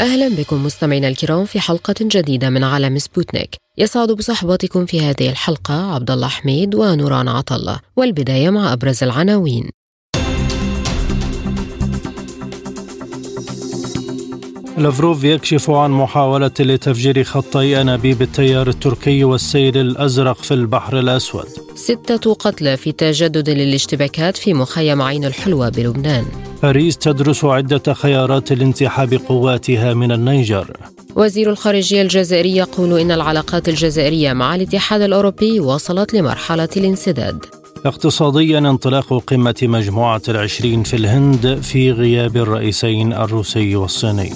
[0.00, 3.56] أهلا بكم مستمعينا الكرام في حلقة جديدة من عالم سبوتنيك.
[3.78, 9.70] يسعد بصحبتكم في هذه الحلقة عبد الله حميد ونوران عطلة والبداية مع أبرز العناوين.
[14.80, 21.46] لافروف يكشف عن محاولة لتفجير خطي أنابيب التيار التركي والسيل الأزرق في البحر الأسود.
[21.74, 26.24] ستة قتلى في تجدد للاشتباكات في مخيم عين الحلوة بلبنان.
[26.62, 30.76] باريس تدرس عدة خيارات لانسحاب قواتها من النيجر.
[31.16, 37.59] وزير الخارجية الجزائري يقول إن العلاقات الجزائرية مع الاتحاد الأوروبي وصلت لمرحلة الانسداد.
[37.86, 44.32] اقتصاديا انطلاق قمة مجموعة العشرين في الهند في غياب الرئيسين الروسي والصيني.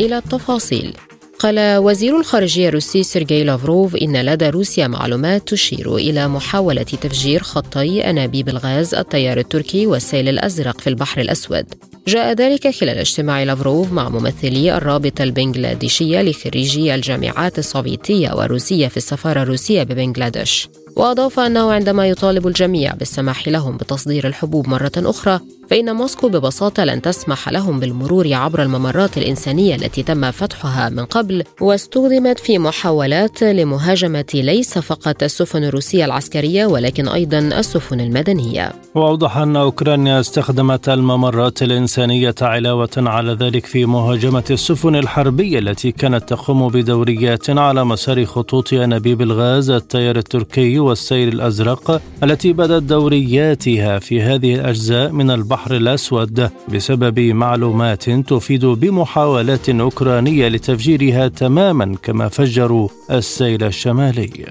[0.00, 0.96] إلى التفاصيل.
[1.38, 8.10] قال وزير الخارجية الروسي سيرجي لافروف إن لدى روسيا معلومات تشير إلى محاولة تفجير خطي
[8.10, 11.66] أنابيب الغاز التيار التركي والسيل الأزرق في البحر الأسود.
[12.08, 19.42] جاء ذلك خلال اجتماع لافروف مع ممثلي الرابطة البنغلاديشية لخريجي الجامعات السوفيتية والروسية في السفارة
[19.42, 20.68] الروسية ببنغلاديش.
[20.96, 25.40] وأضاف أنه عندما يطالب الجميع بالسماح لهم بتصدير الحبوب مرة أخرى
[25.70, 31.44] فإن موسكو ببساطة لن تسمح لهم بالمرور عبر الممرات الإنسانية التي تم فتحها من قبل
[31.60, 38.72] واستخدمت في محاولات لمهاجمة ليس فقط السفن الروسية العسكرية ولكن أيضا السفن المدنية.
[38.94, 46.28] وأوضح أن أوكرانيا استخدمت الممرات الإنسانية علاوة على ذلك في مهاجمة السفن الحربية التي كانت
[46.28, 54.22] تقوم بدوريات على مسار خطوط أنابيب الغاز التيار التركي والسيل الأزرق التي بدأت دورياتها في
[54.22, 63.64] هذه الأجزاء من البحر الأسود بسبب معلومات تفيد بمحاولات أوكرانية لتفجيرها تماما كما فجروا السيل
[63.64, 64.46] الشمالي.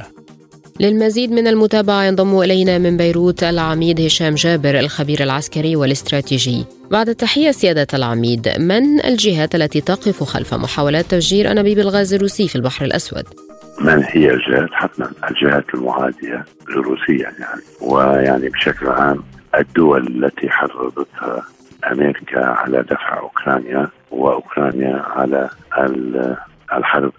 [0.79, 6.65] للمزيد من المتابعة ينضم إلينا من بيروت العميد هشام جابر الخبير العسكري والاستراتيجي.
[6.91, 12.55] بعد التحية سيادة العميد من الجهات التي تقف خلف محاولات تفجير أنابيب الغاز الروسي في
[12.55, 13.23] البحر الأسود؟
[13.81, 19.23] من هي الجهات؟ حتما الجهات المعادية لروسيا يعني ويعني بشكل عام
[19.59, 21.43] الدول التي حرضتها
[21.91, 25.49] أمريكا على دفع أوكرانيا وأوكرانيا على
[26.73, 27.13] الحرب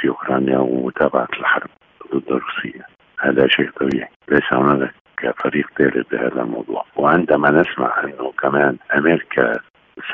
[0.00, 1.68] في أوكرانيا ومتابعة الحرب
[2.14, 2.84] ضد روسيا.
[3.20, 4.08] هذا شيء طبيعي.
[4.28, 4.94] ليس هناك
[5.42, 6.84] فريق ثالث بهذا الموضوع.
[6.96, 9.58] وعندما نسمع أنه كمان أمريكا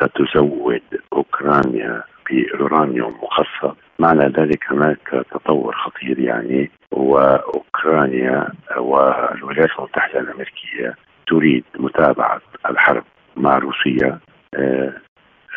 [0.01, 10.95] ستزود أوكرانيا بأورانيوم مخصب معنى ذلك هناك تطور خطير يعني وأوكرانيا والولايات المتحدة الأمريكية
[11.33, 13.05] تريد متابعة الحرب
[13.37, 14.19] مع روسيا
[14.55, 14.93] آه،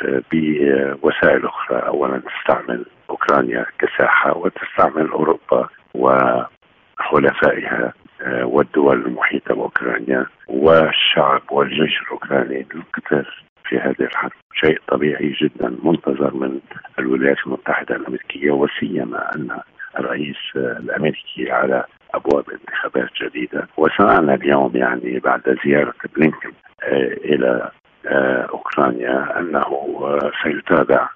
[0.01, 1.77] آه، بوسائل أخرى.
[1.77, 13.25] أولا تستعمل أوكرانيا كساحة وتستعمل أوروبا وحلفائها آه، والدول المحيطة بأوكرانيا والشعب والجيش الأوكراني للقتال
[13.69, 14.31] في هذه الحرب.
[14.53, 16.59] شيء طبيعي جدا منتظر من
[16.99, 19.59] الولايات المتحدة الأمريكية وسيما أن
[19.99, 21.85] الرئيس الأمريكي على
[22.15, 26.51] أبواب انتخابات جديدة وسمعنا اليوم يعني بعد زيارة بلينكن
[26.83, 27.71] آه، إلى
[28.07, 31.09] آه، أوكرانيا أنه آه، سيتابع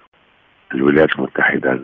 [0.74, 1.80] الولايات المتحدة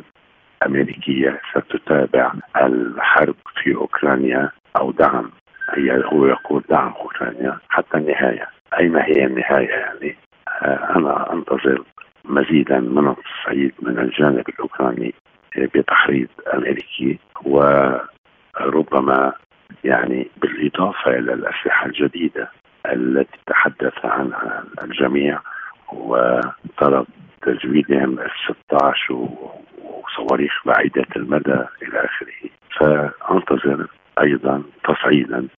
[0.62, 5.30] الأمريكية ستتابع الحرب في أوكرانيا أو دعم
[5.74, 8.48] هي هو يقول دعم أوكرانيا حتى النهاية.
[8.78, 10.16] أي ما هي النهاية يعني؟
[10.96, 11.82] أنا أنتظر
[12.24, 15.14] مزيدا من التصعيد من الجانب الأوكراني
[15.56, 17.60] بتحريض أمريكي و
[18.60, 19.32] ربما
[19.84, 22.50] يعني بالإضافة إلى الأسلحة الجديدة
[22.86, 25.40] التي تحدث عنها الجميع
[25.92, 27.06] وطلب
[27.42, 28.30] تزويدهم ال
[28.68, 29.28] 16
[29.82, 32.50] وصواريخ بعيدة المدى إلى آخره.
[32.80, 33.86] فأنتظر
[34.20, 35.48] أيضا تصعيدا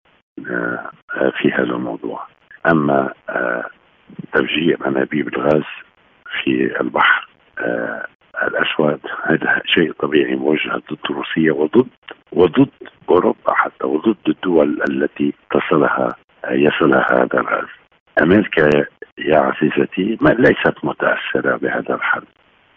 [0.51, 0.91] آه،
[1.39, 2.27] في هذا الموضوع.
[2.67, 3.65] أما آه،
[4.33, 5.65] تفجير أنابيب الغاز
[6.43, 7.29] في البحر
[8.43, 11.89] الأسود هذا شيء طبيعي موجه ضد روسيا وضد
[12.33, 12.69] وضد
[13.11, 16.17] أوروبا حتى وضد الدول التي تصلها
[16.51, 17.69] يصلها هذا الغاز.
[18.23, 18.71] أمريكا
[19.19, 22.27] يا عزيزتي ما ليست متأثرة بهذا الحرب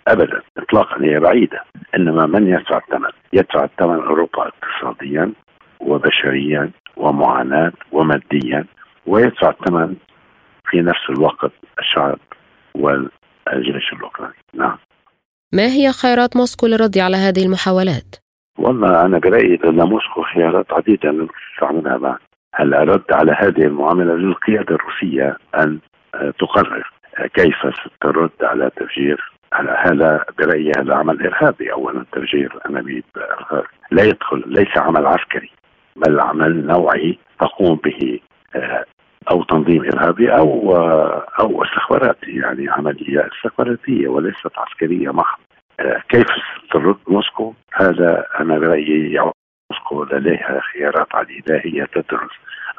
[0.08, 1.64] ابدا اطلاقا هي بعيدة.
[1.96, 5.32] إنما من يدفع الثمن؟ يدفع الثمن أوروبا اقتصاديا
[5.80, 8.66] وبشريا ومعاناة وماديا
[9.08, 9.96] ويدفع الثمن
[10.66, 12.20] في نفس الوقت الشعب
[12.76, 14.34] والجيش الأوكراني.
[14.54, 14.78] نعم.
[15.54, 18.16] ما هي خيارات موسكو للرد على هذه المحاولات؟
[18.60, 22.18] والله أنا برايي أن موسكو خيارات عديدة نستعملها بعد
[22.56, 25.80] هل أرد على هذه المعاملة للقيادة الروسية أن
[26.16, 26.92] آه، تقرر
[27.34, 27.56] كيف
[27.86, 34.78] سترد على تفجير؟ هذا برايي هذا عمل إرهابي اولا تفجير انابيب الغاز لا يدخل ليس
[34.78, 35.50] عمل عسكري
[35.96, 38.20] بل عمل نوعي تقوم به
[38.56, 38.86] آه،
[39.30, 40.76] أو تنظيم إرهابي أو
[41.40, 45.40] أو استخباراتي يعني عملية استخباراتية وليست عسكرية محض.
[46.10, 46.28] كيف
[46.66, 49.20] سترد موسكو؟ هذا أنا برأيي
[49.72, 52.32] موسكو لديها خيارات عديدة هي تدرس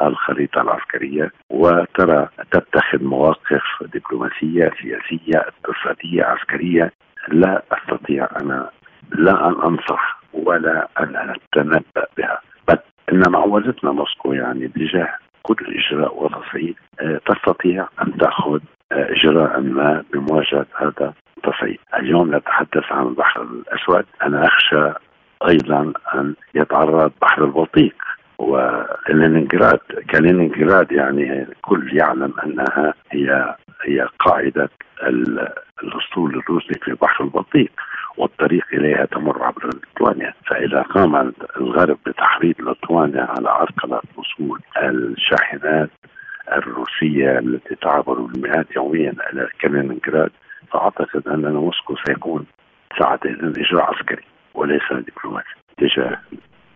[0.02, 6.92] الخريطة العسكرية وترى تتخذ مواقف دبلوماسية سياسية اقتصادية عسكرية.
[7.28, 8.70] لا أستطيع أنا
[9.12, 12.38] لا أن أنصح ولا أن أتنبأ بها.
[12.68, 12.78] بل
[13.12, 18.60] ان معوزتنا موسكو يعني تجاه كل إجراء وتصعيد آه، تستطيع أن تأخذ
[18.92, 21.78] آه، إجراء ما بمواجهة هذا التصعيد.
[21.98, 24.92] اليوم نتحدث عن البحر الأسود، أنا أخشى
[25.48, 27.94] أيضا أن يتعرض بحر البلطيق
[28.42, 29.78] ولينينغراد
[30.10, 33.54] كلينينغراد يعني الكل يعلم أنها هي
[33.84, 34.68] هي قاعدة
[35.82, 37.70] الأسطول الروسي في بحر البلطيق
[38.16, 45.90] والطريق إليها تمر عبر ليتوانيا فإذا قام الغرب بتحريض ليتوانيا على عرقله وصول الشاحنات
[46.52, 50.30] الروسية التي تعبر بالمئات يوميا إلى كالينينغراد
[50.70, 52.46] فأعتقد أن موسكو سيكون
[52.98, 54.22] ساعة إجراء عسكري
[54.54, 55.54] وليس دبلوماسي.
[55.78, 56.18] تجاه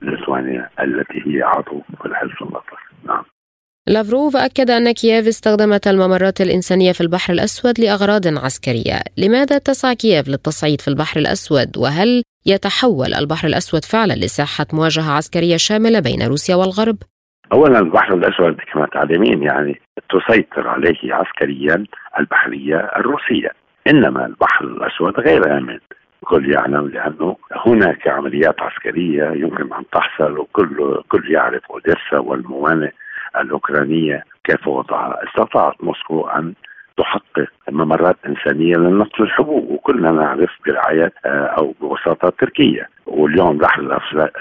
[0.03, 3.25] ليتوانيا التي هي عضو في الحلف الأطلسي نعم.
[3.89, 8.99] لافروف أكد أن كييف استخدمت الممرات الإنسانية في البحر الأسود لأغراض عسكرية.
[9.19, 15.57] لماذا تسعى كييف للتصعيد في البحر الأسود؟ وهل يتحول البحر الأسود فعلا لساحة مواجهة عسكرية
[15.57, 16.97] شاملة بين روسيا والغرب؟
[17.53, 21.85] اولا البحر الأسود كما تعلمين يعني تسيطر عليه عسكريا
[22.19, 23.51] البحرية الروسية.
[23.87, 25.79] إنما البحر الأسود غير آمن.
[26.27, 27.37] الكل يعلم لأنه
[27.67, 32.91] هناك عمليات عسكرية يمكن أن تحصل وكل كل يعرف أوديسا والموانئ
[33.41, 36.53] الأوكرانية كيف وضعها، استطاعت موسكو أن
[36.97, 43.81] تحقق ممرات إنسانية لنقل الحبوب وكلنا نعرف برعاية آه، أو بوساطة تركيا واليوم البحر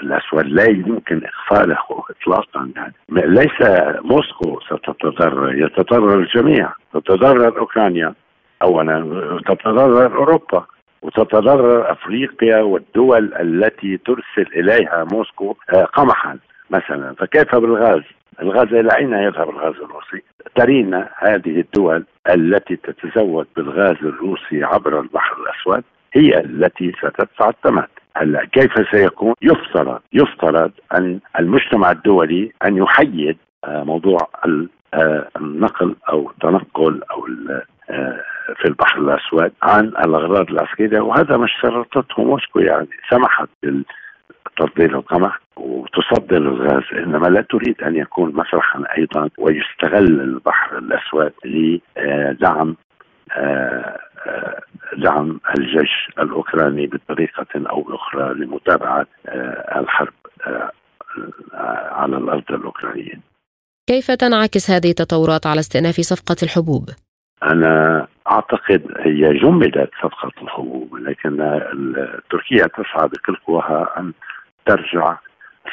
[0.02, 2.70] الاسود لا يمكن اغفاله اطلاقا.
[2.76, 3.70] يعني ليس
[4.04, 6.72] موسكو ستتضرر يتضرر الجميع.
[6.94, 8.14] تتضرر أوكرانيا.
[8.62, 10.66] اولا تتضرر أوروبا.
[11.06, 16.38] وتتضرر أفريقيا والدول التي ترسل إليها موسكو آه، قمحا
[16.70, 18.02] مثلا فكيف بالغاز؟
[18.42, 20.22] الغاز إلى أين يذهب الغاز الروسي؟
[20.54, 27.86] ترينا هذه الدول التي تتزود بالغاز الروسي عبر البحر الأسود هي التي ستدفع الثمن
[28.16, 34.28] هلأ كيف سيكون؟ يفترض يفترض أن المجتمع الدولي أن يحيد آه، موضوع
[34.94, 37.26] آه، النقل أو التنقل أو
[38.56, 43.48] في البحر الأسود عن الأغراض العسكرية وهذا ما اشترطته موسكو يعني سمحت
[44.46, 52.76] بتصدير القمح وتصدر الغاز إنما لا تريد أن يكون مسرحا أيضا ويستغل البحر الأسود لدعم
[54.96, 59.06] دعم الجيش الأوكراني بطريقة أو بأخرى لمتابعة
[59.76, 60.14] الحرب
[61.92, 63.20] على الأرض الأوكرانية.
[63.86, 66.88] كيف تنعكس هذه التطورات على استئناف صفقة الحبوب؟
[67.42, 71.60] أنا اعتقد هي جمدت صفقه الحبوب لكن
[72.30, 74.12] تركيا تسعى بكل قواها ان
[74.66, 75.16] ترجع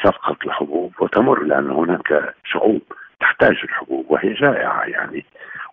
[0.04, 2.82] صفقه الحبوب وتمر لأن هناك شعوب
[3.20, 5.24] تحتاج الحبوب وهي جائعه يعني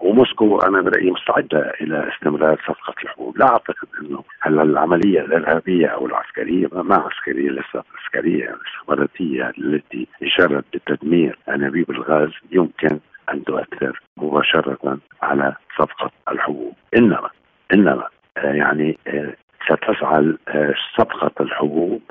[0.01, 6.05] وموسكو أنا برايي مستعده إلى استمرار صفقه الحبوب، لا اعتقد انه هلا العملية الارهابيه أو
[6.05, 12.99] العسكريه ما عسكريه لسه عسكريه استخباراتيه التي اشارت بتدمير انابيب الغاز يمكن
[13.33, 17.29] أن تؤثر مباشرة على صفقة الحبوب إنما
[17.73, 19.33] إنما آه، يعني آه،
[19.65, 22.01] ستسعى آه، صفقة الحبوب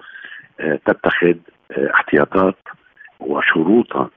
[0.86, 1.34] تتخذ
[1.94, 2.56] احتياطات
[3.20, 4.08] وشروطا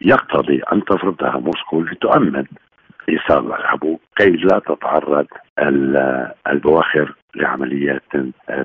[0.00, 2.44] يقتضي أن تفرضها موسكو لتؤمن
[3.08, 5.26] إيصال الحبوب كي لا تتعرض
[6.48, 8.02] البواخر لعمليات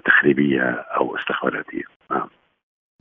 [0.06, 0.64] تخريبية
[0.98, 2.30] أو استخباراتية نعم.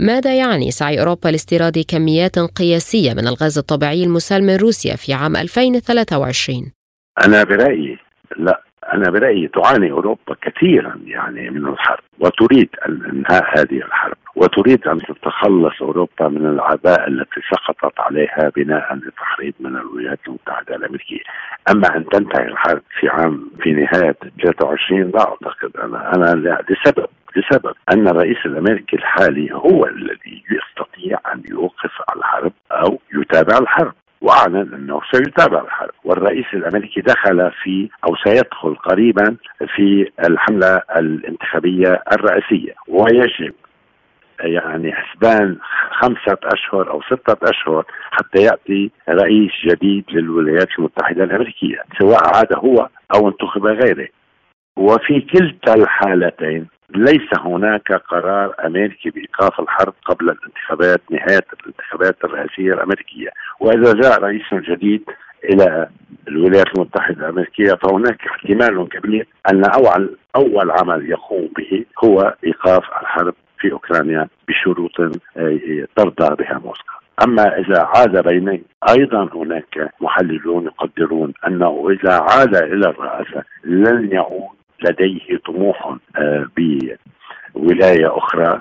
[0.00, 5.36] ماذا يعني سعي أوروبا لاستيراد كميات قياسية من الغاز الطبيعي المسال من روسيا في عام
[5.36, 6.70] 2023؟
[7.24, 7.98] أنا برأيي
[8.36, 8.62] لا
[8.94, 15.82] أنا برأيي تعاني أوروبا كثيرا يعني من الحرب وتريد أنهاء هذه الحرب وتريد أن تتخلص
[15.82, 21.22] أوروبا من العباءة التي سقطت عليها بناء لتحريض من الولايات المتحدة الأمريكية.
[21.70, 27.74] أما أن تنتهي الحرب في عام في نهاية 23 لا أعتقد أنا أنا لسبب لسبب
[27.92, 33.94] أن الرئيس الأمريكي الحالي هو الذي يستطيع أن يوقف الحرب أو يتابع الحرب.
[34.20, 39.36] وأعلن أنه سيتابع الحرب والرئيس الأمريكي دخل في أو سيدخل قريبا
[39.74, 43.54] في الحملة الانتخابية الرئاسيه ويجب
[44.40, 45.56] يعني حسبان
[45.90, 52.88] خمسة أشهر أو ستة أشهر حتى يأتي رئيس جديد للولايات المتحدة الأمريكية سواء عاد هو
[53.14, 54.08] أو انتخب غيره.
[54.76, 63.28] وفي كلتا الحالتين ليس هناك قرار أمريكي بإيقاف الحرب قبل الانتخابات نهاية الانتخابات الرئاسية الأمريكية،
[63.60, 65.02] وإذا جاء رئيس جديد
[65.44, 65.88] إلى
[66.28, 73.34] الولايات المتحدة الأمريكية فهناك احتمال كبير أن اول أول عمل يقوم به هو إيقاف الحرب
[73.58, 76.96] في أوكرانيا بشروط آه، ترضى بها موسكو.
[77.24, 84.56] أما إذا عاد بيني أيضا هناك محللون يقدرون أنه إذا عاد إلى الرئاسة لن يعود
[84.82, 86.46] لديه طموح آه،
[87.54, 88.60] بولاية أخرى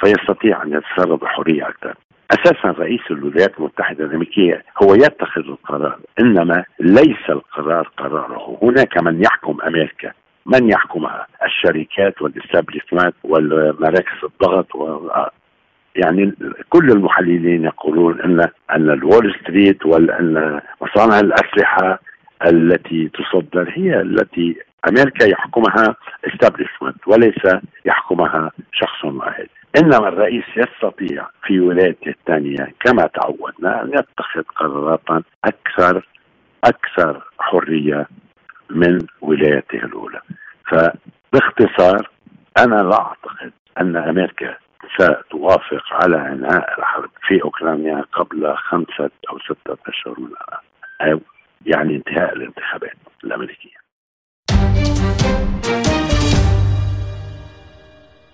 [0.00, 1.94] فيستطيع أن يتصرف بحرية أكثر.
[2.30, 9.58] أساسا رئيس الولايات المتحدة الأمريكية هو يتخذ القرار إنما ليس القرار قراره هناك من يحكم
[9.66, 10.12] أمريكا
[10.46, 15.08] من يحكمها الشركات والإستابليشمنت والمراكز الضغط و
[15.96, 16.32] يعني
[16.68, 18.40] كل المحللين يقولون ان
[18.70, 22.00] أن الول ستريت وان مصانع الأسلحة
[22.46, 24.56] التي تصدر هي التي
[24.88, 29.46] أمريكا يحكمها establishment وليس يحكمها شخص واحد.
[29.76, 36.06] إنما الرئيس يستطيع في ولايته الثانية كما تعودنا أن يتخذ قرارات أكثر
[36.64, 38.06] أكثر حرية
[38.70, 40.20] من ولايته الأولى.
[40.70, 42.10] فباختصار
[42.58, 44.56] أنا لا أعتقد أن أمريكا
[44.96, 51.20] ستوافق على إنهاء الحرب في أوكرانيا قبل خمسة أو ستة أشهر من الآن أو
[51.66, 53.79] يعني انتهاء الانتخابات الأمريكية.
[55.22, 55.89] Música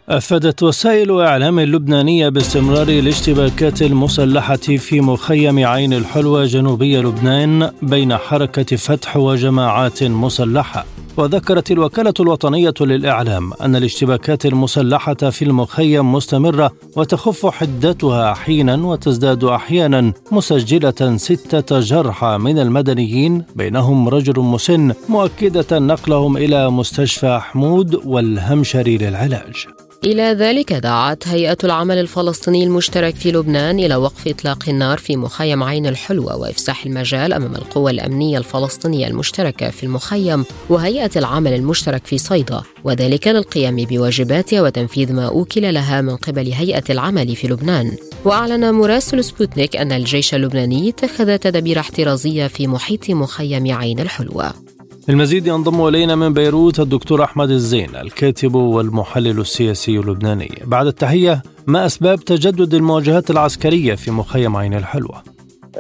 [0.09, 8.77] أفادت وسائل إعلام لبنانية باستمرار الاشتباكات المسلحة في مخيم عين الحلوى جنوبي لبنان بين حركة
[8.77, 10.85] فتح وجماعات مسلحة.
[11.17, 20.13] وذكرت الوكالة الوطنية للإعلام أن الاشتباكات المسلحة في المخيم مستمرة وتخف حدتها حينا وتزداد أحيانا
[20.33, 29.76] مسجلة ستة جرحى من المدنيين بينهم رجل مسن مؤكدة نقلهم إلى مستشفى حمود والهمشري للعلاج.
[30.05, 35.63] إلى ذلك دعت هيئة العمل الفلسطيني المشترك في لبنان إلى وقف إطلاق النار في مخيم
[35.63, 42.19] عين الحلوة وإفساح المجال أمام القوى الأمنية الفلسطينية المشتركة في المخيم وهيئة العمل المشترك في
[42.19, 42.63] صيدا.
[42.85, 47.97] وذلك للقيام بواجباتها وتنفيذ ما أوكل لها من قبل هيئة العمل في لبنان.
[48.25, 54.66] وأعلن مراسل سبوتنيك أن الجيش اللبناني اتخذ تدابير احترازية في محيط مخيم عين الحلوة.
[55.09, 60.49] المزيد ينضم إلينا من بيروت الدكتور أحمد الزين الكاتب والمحلل السياسي اللبناني.
[60.65, 65.23] بعد التحية ما أسباب تجدد المواجهات العسكرية في مخيم عين الحلوة؟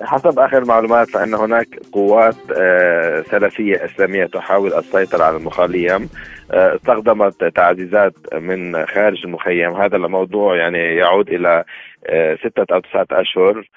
[0.03, 6.09] حسب آخر المعلومات فإن هناك قوات آه، سلفية إسلامية تحاول السيطرة على المخيم
[6.53, 11.65] آه، استخدمت تعزيزات من خارج المخيم هذا الموضوع يعني يعود إلى
[12.07, 13.69] آه، ستة أو تسعة أشهر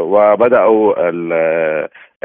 [0.00, 1.10] وبدأوا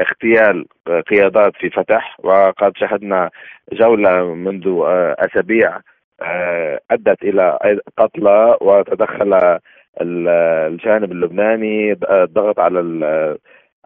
[0.00, 0.66] اغتيال
[1.10, 3.30] قيادات في فتح وقد شهدنا
[3.72, 4.80] جولة منذ
[5.18, 5.78] أسابيع
[6.90, 7.58] أدت إلى
[7.98, 9.58] قتلى وتدخل
[10.00, 12.80] الجانب اللبناني الضغط على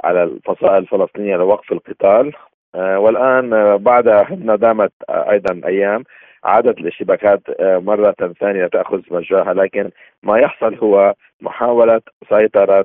[0.05, 2.33] على الفصائل الفلسطينية لوقف القتال.
[2.75, 6.05] والآن بعد ما دامت أيضا أيام
[6.45, 9.91] عادت الاشتباكات مرة ثانية تأخذ مجراها لكن
[10.23, 12.85] ما يحصل هو محاولة سيطرة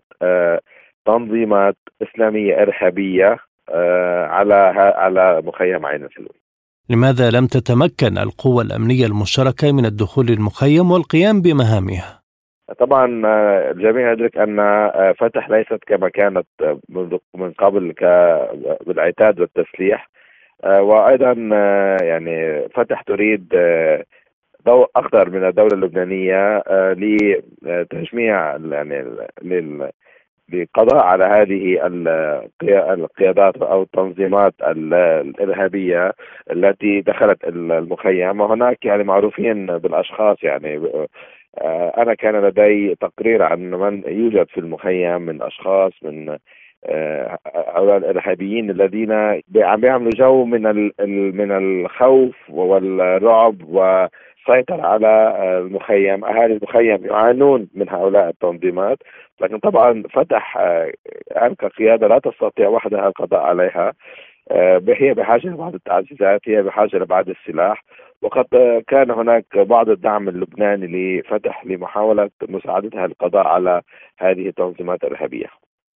[1.11, 3.37] تنظيمات إسلامية إرهابية
[3.69, 4.53] آه، على
[4.95, 6.35] على مخيم عين الحلول.
[6.89, 12.21] لماذا لم تتمكن القوى الأمنية المشتركة من الدخول للمخيم والقيام بمهامها؟
[12.79, 16.47] طبعا آه، الجميع يدرك أن آه، فتح ليست كما كانت
[17.35, 17.93] من قبل
[18.87, 20.09] بالعتاد والتسليح
[20.63, 21.31] وأيضا
[22.01, 23.47] يعني فتح تريد
[24.65, 26.63] ضوء أخضر من الدولة اللبنانية
[27.61, 29.05] لتجميع يعني
[30.53, 31.79] للقضاء على هذه
[32.93, 36.13] القيادات أو التنظيمات الإرهابية
[36.51, 38.41] التي دخلت المخيم.
[38.41, 40.81] وهناك يعني معروفين بالأشخاص يعني
[41.57, 46.37] آه، أنا كان لدي تقرير عن من يوجد في المخيم من أشخاص من
[46.85, 49.11] آه، هؤلاء الإرهابيين الذين
[49.55, 50.91] عم بيعملوا جو من
[51.37, 54.07] من الخوف والرعب و
[54.45, 56.25] سيطر على المخيم.
[56.25, 58.97] أهالي المخيم يعانون من هؤلاء التنظيمات.
[59.41, 60.91] لكن طبعا فتح آه،
[61.77, 63.93] قيادة لا تستطيع وحدها القضاء عليها
[64.51, 67.83] آه، هي بحاجة لبعض التعزيزات هي بحاجة لبعض السلاح
[68.21, 68.45] وقد
[68.87, 73.81] كان هناك بعض الدعم اللبناني لفتح لمحاولة مساعدتها القضاء على
[74.17, 75.47] هذه التنظيمات الإرهابية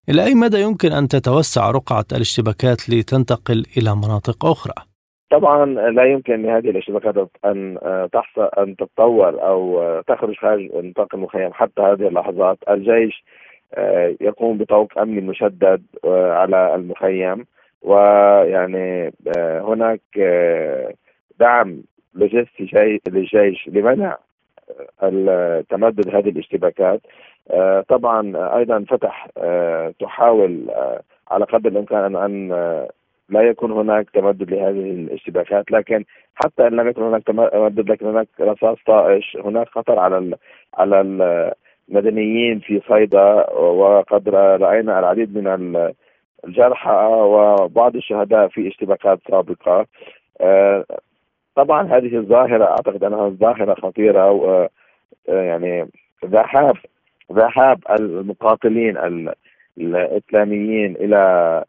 [0.09, 4.94] إلى أي مدى يمكن أن تتوسع رقعة الاشتباكات لتنتقل إلى مناطق أخرى؟
[5.29, 7.77] طبعا لا يمكن لهذه الاشتباكات أن
[8.13, 12.57] تحصل أن تتطور أو تخرج خارج نطاق المخيم حتى هذه اللحظات.
[12.69, 13.23] الجيش
[14.21, 17.45] يقوم بطوق امني مشدد على المخيم.
[17.81, 20.01] ويعني هناك
[21.39, 21.81] دعم
[22.15, 24.17] لوجستي للجيش لمنع
[25.69, 27.01] تمدد هذه الاشتباكات.
[27.89, 29.27] طبعا أيضا فتح
[29.99, 30.71] تحاول
[31.31, 32.51] على قدر الإمكان أن
[33.29, 36.05] لا يكون هناك تمدد لهذه الاشتباكات لكن
[36.35, 40.37] حتى إن لم يكن هناك تمدد لكن هناك رصاص طائش هناك خطر على
[40.73, 41.01] على
[41.89, 45.91] المدنيين في صيدا وقد رأينا العديد من
[46.45, 49.85] الجرحى وبعض الشهداء في اشتباكات سابقة.
[51.55, 54.67] طبعا هذه الظاهرة أعتقد أنها ظاهرة خطيرة و
[55.27, 55.87] يعني
[56.25, 56.75] ذهاب
[57.33, 58.97] ذهاب المقاتلين
[59.77, 61.63] الإسلاميين إلى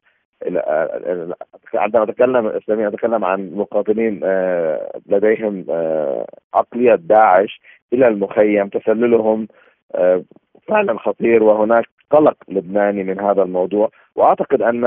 [1.74, 7.60] عندما أتكلم اسلامي أتكلم عن مقاتلين آه، لديهم آه، عقلية داعش
[7.92, 9.48] إلى المخيم تسللهم
[9.94, 10.22] آه،
[10.68, 14.84] فعلا خطير وهناك قلق لبناني من هذا الموضوع وأعتقد أن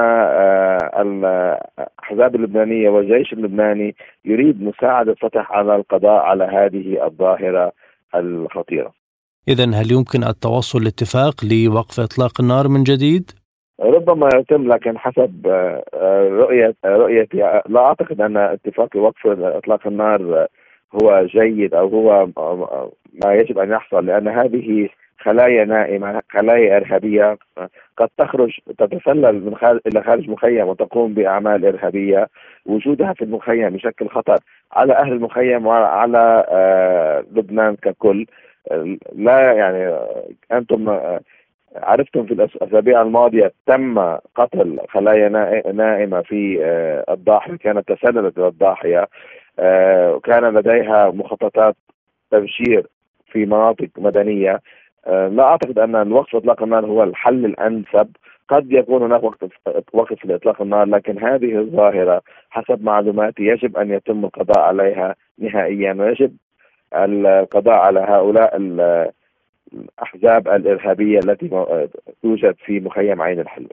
[0.99, 7.71] الأحزاب اللبنانية والجيش اللبناني يريد مساعدة فتح على القضاء على هذه الظاهرة
[8.15, 8.93] الخطيرة.
[9.47, 13.31] اذا هل يمكن التوصل لاتفاق لوقف إطلاق النار من جديد؟
[13.81, 19.87] ربما يتم لكن حسب آه، آه، رؤية آه، رؤيتي لا أعتقد أن اتفاق وقف إطلاق
[19.87, 20.47] النار
[21.03, 22.27] هو جيد أو هو
[23.23, 27.37] ما يجب أن يحصل لأن هذه خلايا نائمة خلايا إرهابية
[27.97, 32.27] قد تخرج تتسلل من خارج إلى خارج مخيم وتقوم بأعمال إرهابية
[32.65, 34.37] وجودها في المخيم يشكل خطر
[34.73, 36.45] على أهل المخيم وعلى
[37.35, 38.25] لبنان ككل.
[39.15, 39.99] لا يعني
[40.51, 40.99] أنتم
[41.75, 43.99] عرفتم في الاسابيع الماضيه تم
[44.35, 45.29] قتل خلايا
[45.71, 49.07] نائمة في آه، الضاحية كانت تسللت إلى الضاحية
[49.59, 51.75] آه، وكان لديها مخططات
[52.31, 52.87] تبشير
[53.31, 54.61] في مناطق مدنية.
[55.05, 58.09] آه، لا أعتقد أن الوقف إطلاق النار هو الحل الأنسب.
[58.49, 59.43] قد يكون هناك وقت
[59.93, 66.35] وقف لإطلاق النار لكن هذه الظاهرة حسب معلوماتي يجب أن يتم القضاء عليها نهائيا ويجب
[66.95, 68.57] القضاء على هؤلاء
[69.73, 71.49] الأحزاب الإرهابية التي
[72.23, 73.69] توجد في مخيم عين الحلوة.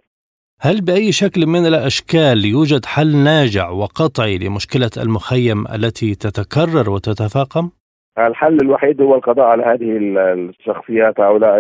[0.61, 7.71] هل بأي شكل من الأشكال يوجد حل ناجع وقطعي لمشكلة المخيم التي تتكرر وتتفاقم؟
[8.19, 9.99] الحل الوحيد هو القضاء على هذه
[10.33, 11.59] الشخصيات هؤلاء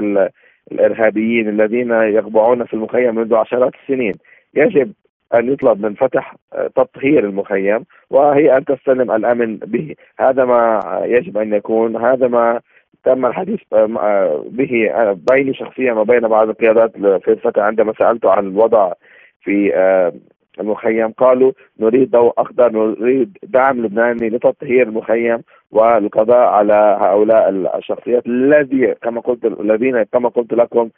[0.72, 4.14] الإرهابيين الذين يقبعون في المخيم منذ عشرات السنين.
[4.54, 4.92] يجب
[5.34, 6.36] أن يطلب من فتح
[6.76, 12.60] تطهير المخيم وهي أن تستلم الأمن به، هذا ما يجب أن يكون، هذا ما
[13.06, 18.46] تم الحديث آه، به آه، بيني شخصيا وبين بعض القيادات في الفتى عندما سالته عن
[18.46, 18.92] الوضع
[19.40, 20.12] في آه،
[20.60, 28.94] المخيم قالوا نريد ضوء أخضر نريد دعم لبناني لتطهير المخيم والقضاء على هؤلاء الشخصيات الذي
[29.02, 30.90] كما قلت الذين كما قلت لكم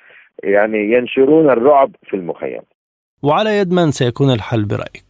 [0.44, 2.60] يعني ينشرون الرعب في المخيم.
[3.22, 5.04] وعلى يد من سيكون الحل برأيك؟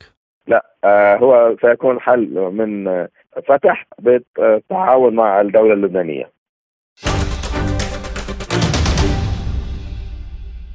[0.47, 0.65] لا
[1.21, 3.07] هو سيكون حل من
[3.47, 6.38] فتح بالتعاون مع الدولة اللبنانية.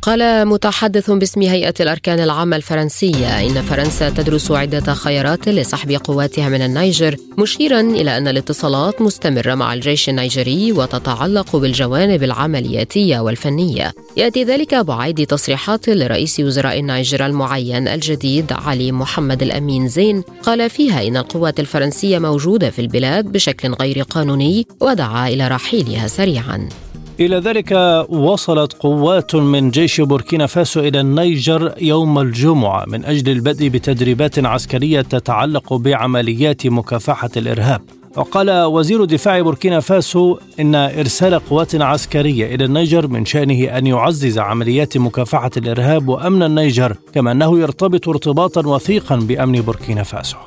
[0.03, 6.61] قال متحدث باسم هيئة الأركان العامة الفرنسية إن فرنسا تدرس عدة خيارات لسحب قواتها من
[6.61, 13.93] النيجر مشيرا إلى أن الاتصالات مستمرة مع الجيش النيجري وتتعلق بالجوانب العملياتية والفنية.
[14.17, 20.23] يأتي ذلك بعيد تصريحات لرئيس وزراء النيجر المعين الجديد علي محمد الأمين زين.
[20.43, 26.69] قال فيها إن القوات الفرنسية موجودة في البلاد بشكل غير قانوني ودعا إلى رحيلها سريعا.
[27.19, 27.71] إلى ذلك
[28.09, 35.01] وصلت قوات من جيش بوركينا فاسو إلى النيجر يوم الجمعة من أجل البدء بتدريبات عسكرية
[35.01, 37.81] تتعلق بعمليات مكافحة الإرهاب.
[38.17, 44.39] وقال وزير دفاع بوركينا فاسو إن إرسال قوات عسكرية إلى النيجر من شأنه أن يعزز
[44.39, 50.37] عمليات مكافحة الإرهاب وأمن النيجر كما أنه يرتبط ارتباطا وثيقا بأمن بوركينا فاسو.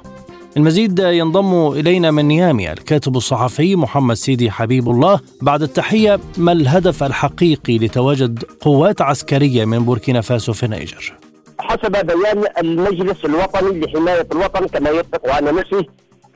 [0.57, 7.03] المزيد ينضم إلينا من نيامي الكاتب الصحفي محمد سيدي حبيب الله بعد التحية ما الهدف
[7.03, 11.12] الحقيقي لتواجد قوات عسكرية من بوركينا فاسو في النيجر؟
[11.61, 15.85] حسب بيان المجلس الوطني لحماية الوطن كما يطلق على نفسه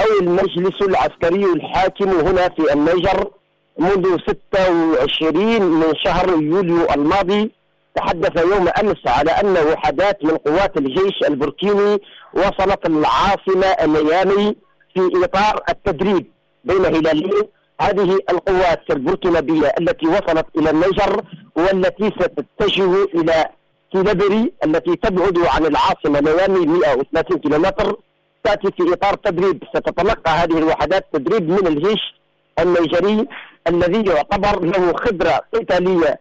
[0.01, 3.31] أو المجلس العسكري الحاكم هنا في النيجر
[3.79, 4.17] منذ
[4.49, 7.51] 26 من شهر يوليو الماضي
[7.95, 11.99] تحدث يوم أمس على أن وحدات من قوات الجيش البوركيني
[12.35, 14.57] وصلت العاصمة النيامي
[14.95, 16.27] في إطار التدريب
[16.65, 17.43] بين هلالين.
[17.81, 21.23] هذه القوات البوركينابيه التي وصلت إلى النيجر
[21.57, 23.47] والتي ستتجه إلى
[23.93, 27.97] تيلبري التي تبعد عن العاصمة نيامي 130 كيلومتر.
[28.45, 29.65] تأتي في إطار تدريب.
[29.75, 32.21] ستتلقى هذه الوحدات تدريب من الجيش
[32.59, 33.29] النيجري
[33.69, 36.21] الذي يعتبر له خبرة قتالية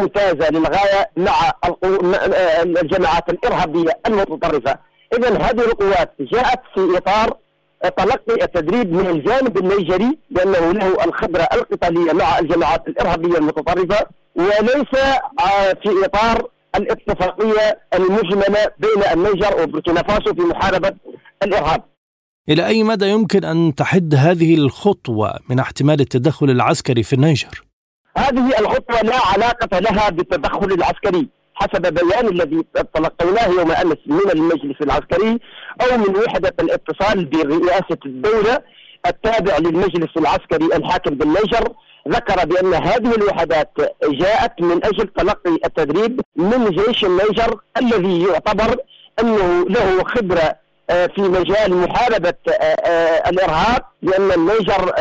[0.00, 1.52] ممتازة للغاية مع
[2.82, 4.78] الجماعات الإرهابية المتطرفة.
[5.18, 7.36] اذا هذه القوات جاءت في إطار
[7.88, 14.94] تلقي التدريب من الجانب النيجري لأنه له الخبرة القتالية مع الجماعات الإرهابية المتطرفة وليس
[15.40, 20.92] آه، في إطار الاتفاقية المجملة بين النيجر وبوركينا فاسو في محاربة
[21.42, 21.82] الإرهاب.
[22.48, 27.69] إلى أي مدى يمكن أن تحد هذه الخطوة من احتمال التدخل العسكري في النيجر؟
[28.16, 34.76] هذه الخطوة لا علاقة لها بالتدخل العسكري حسب بيان الذي تلقيناه يوم أمس من المجلس
[34.82, 35.38] العسكري
[35.82, 38.58] أو من وحدة الاتصال برئاسة الدولة
[39.06, 41.72] التابع للمجلس العسكري الحاكم بالنيجر
[42.08, 43.72] ذكر بأن هذه الوحدات
[44.04, 48.76] جاءت من أجل تلقي التدريب من جيش النيجر الذي يعتبر
[49.20, 50.54] أنه له خبرة
[50.90, 54.92] آه، في مجال محاربة آه، آه، الإرهاب لأن النيجر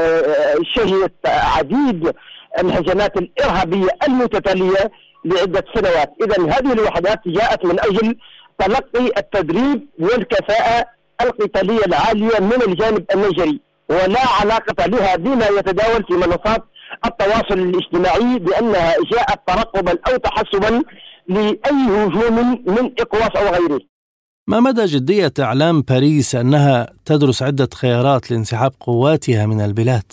[0.75, 2.13] شهدت عديد
[2.59, 4.91] الهجمات الإرهابية المتتالية
[5.25, 8.15] لعدة سنوات، إذا هذه الوحدات جاءت من أجل
[8.59, 10.85] تلقي التدريب والكفاءة
[11.21, 16.63] القتالية العالية من الجانب النيجري، ولا علاقة لها بما يتداول في منصات
[17.05, 20.83] التواصل الاجتماعي بأنها جاءت ترقبا أو تحسبا
[21.27, 23.79] لأي هجوم من إقواس أو غيره.
[24.47, 30.11] ما مدى جدية إعلام باريس أنها تدرس عدة خيارات لانسحاب قواتها من البلاد؟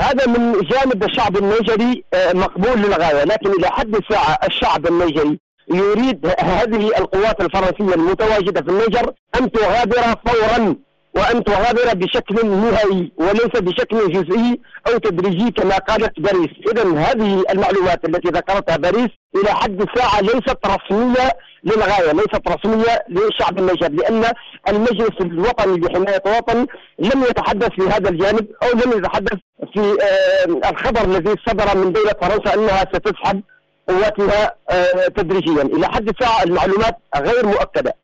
[0.00, 3.24] هذا من جانب الشعب النيجري آه، مقبول للغاية.
[3.24, 5.38] لكن إلى حد الساعة الشعب النيجري
[5.74, 10.76] يريد هذه القوات الفرنسية المتواجدة في النيجر أن تغادر فورا
[11.16, 18.08] وان تغادر بشكل نهائي وليس بشكل جزئي أو تدريجي كما قالت باريس، اذا هذه المعلومات
[18.08, 21.28] التي ذكرتها باريس إلى حد الساعة ليست رسمية
[21.64, 24.24] للغاية، ليست رسمية للشعب النيجر لأن
[24.68, 26.66] المجلس الوطني لحماية الوطن
[26.98, 29.38] لم يتحدث في هذا الجانب أو لم يتحدث
[29.74, 33.42] في آه، الخبر الذي صدر من دولة فرنسا أنها ستسحب
[33.88, 37.94] قواتها آه، تدريجيا، إلى حد الساعة المعلومات غير مؤكدة.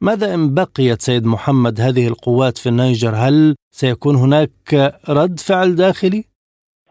[0.00, 6.24] ماذا إن بقيت سيد محمد هذه القوات في النيجر هل سيكون هناك رد فعل داخلي؟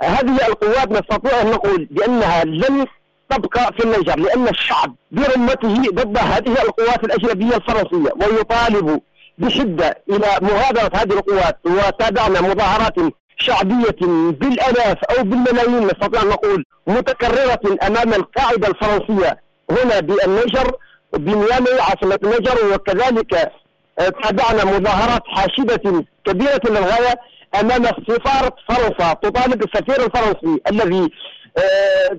[0.01, 2.85] هذه القوات نستطيع أن نقول بأنها لن
[3.29, 9.01] تبقى في النيجر لأن الشعب برمته ضد هذه القوات الأجنبية الفرنسية ويطالب
[9.37, 12.95] بشدة إلى مغادرة هذه القوات وتابعنا مظاهرات
[13.37, 13.95] شعبية
[14.31, 19.39] بالآلاف أو بالملايين نستطيع أن نقول متكررة أمام القاعدة الفرنسية
[19.71, 20.71] هنا بالنيجر
[21.13, 23.51] بنيامي عاصمة النيجر وكذلك
[23.99, 27.19] آه، تابعنا مظاهرات حاشدة كبيرة للغاية
[27.61, 31.09] أمام سفارة فرنسا تطالب السفير الفرنسي الذي
[31.57, 32.11] آه،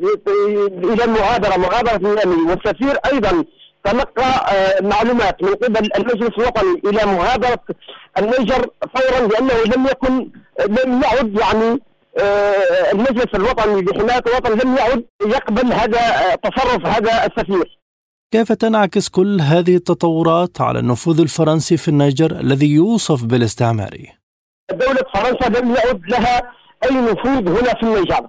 [0.84, 3.44] إلى المغادرة مغادرة نيامي والسفير أيضا
[3.84, 7.60] تلقى آه، معلومات من قبل المجلس الوطني إلى مغادرة
[8.18, 10.30] النيجر فورا لأنه لم يكن
[10.68, 11.80] لم يعد يعني
[12.92, 17.78] المجلس الوطني لحماية الوطن لم يعد يقبل هذا تصرف هذا السفير.
[18.30, 24.12] كيف تنعكس كل هذه التطورات على النفوذ الفرنسي في النيجر الذي يوصف بالاستعماري؟
[24.70, 26.42] دولة فرنسا لم يعد لها
[26.84, 28.28] أي نفوذ هنا في النيجر.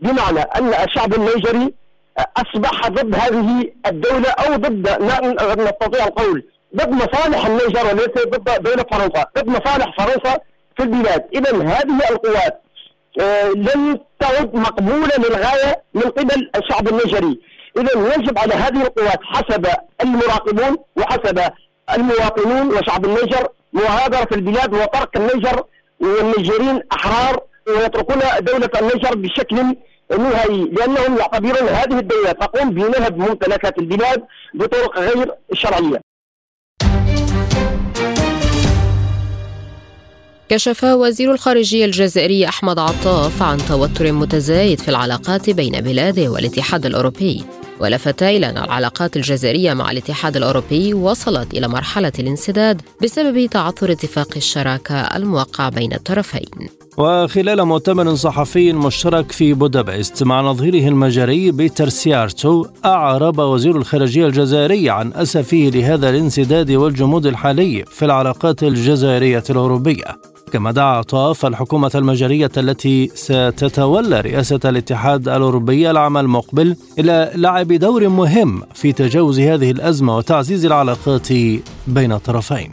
[0.00, 1.74] بمعنى أن الشعب النيجري
[2.36, 4.88] أصبح ضد هذه الدولة أو ضد
[5.60, 6.44] نستطيع القول.
[6.76, 9.26] ضد مصالح النيجر وليس ضد دولة فرنسا.
[9.38, 10.38] ضد مصالح فرنسا
[10.76, 11.24] في البلاد.
[11.34, 12.62] إذا هذه القوات
[13.20, 17.40] آه، لن تعد مقبولة للغاية من قبل الشعب النيجري.
[17.76, 19.66] اذا يجب على هذه القوات حسب
[20.00, 21.40] المراقبون وحسب
[21.94, 25.64] المواطنون وشعب النيجر مغادرة البلاد وترك النيجر
[26.00, 29.76] والنيجريين أحرار ويتركون دولة النيجر بشكل
[30.18, 36.00] نهائي لأنهم يعتبرون هذه الدولة تقوم بنهب ممتلكات البلاد بطرق غير شرعية.
[40.48, 47.44] كشف وزير الخارجية الجزائري أحمد عطاف عن توتر متزايد في العلاقات بين بلاده والاتحاد الأوروبي
[47.80, 54.28] ولفت إلى أن العلاقات الجزائرية مع الاتحاد الأوروبي وصلت إلى مرحلة الانسداد بسبب تعثر اتفاق
[54.36, 56.68] الشراكة الموقع بين الطرفين.
[56.98, 64.90] وخلال مؤتمر صحفي مشترك في بودابست مع نظيره المجري بيتر سيارتو أعرب وزير الخارجية الجزائري
[64.90, 70.37] عن أسفه لهذا الانسداد والجمود الحالي في العلاقات الجزائرية الأوروبية.
[70.48, 78.08] كما دعا عطاف الحكومة المجرية التي ستتولى رئاسة الاتحاد الأوروبي العام المقبل إلى لعب دور
[78.08, 81.28] مهم في تجاوز هذه الأزمة وتعزيز العلاقات
[81.86, 82.72] بين الطرفين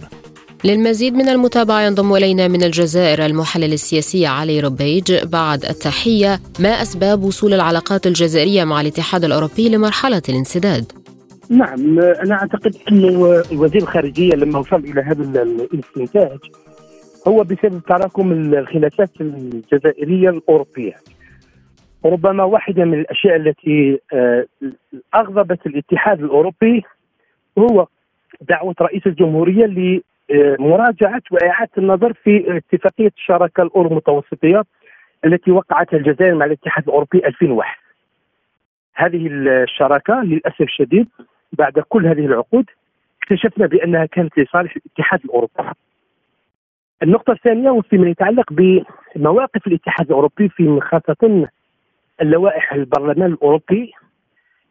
[0.64, 7.24] للمزيد من المتابعة ينضم إلينا من الجزائر المحلل السياسي علي ربيج بعد التحية ما أسباب
[7.24, 10.92] وصول العلاقات الجزائرية مع الاتحاد الأوروبي لمرحلة الانسداد؟
[11.50, 13.04] نعم أنا أعتقد أن
[13.52, 15.42] وزير الخارجية لما وصل إلى هذا
[15.74, 16.40] الاستنتاج
[17.28, 20.94] هو بسبب تراكم الخلافات الجزائرية الأوروبية.
[22.06, 24.46] ربما واحدة من الأشياء التي آه،
[25.16, 26.84] أغضبت الاتحاد الأوروبي
[27.58, 27.88] هو
[28.42, 29.66] دعوة رئيس الجمهورية
[30.30, 34.64] لمراجعة وإعادة النظر في اتفاقية الشراكة الأورو متوسطية
[35.26, 37.76] التي وقعتها الجزائر مع الاتحاد الأوروبي 2001
[38.94, 41.08] هذه الشراكة للأسف الشديد
[41.54, 42.66] بعد كل هذه العقود
[43.24, 45.54] اكتشفنا بأنها كانت لصالح الاتحاد الأوروبي.
[47.04, 51.48] النقطة الثانية وفيما يتعلق بمواقف الاتحاد الأوروبي في خاصة
[52.22, 53.94] اللوائح البرلمان الأوروبي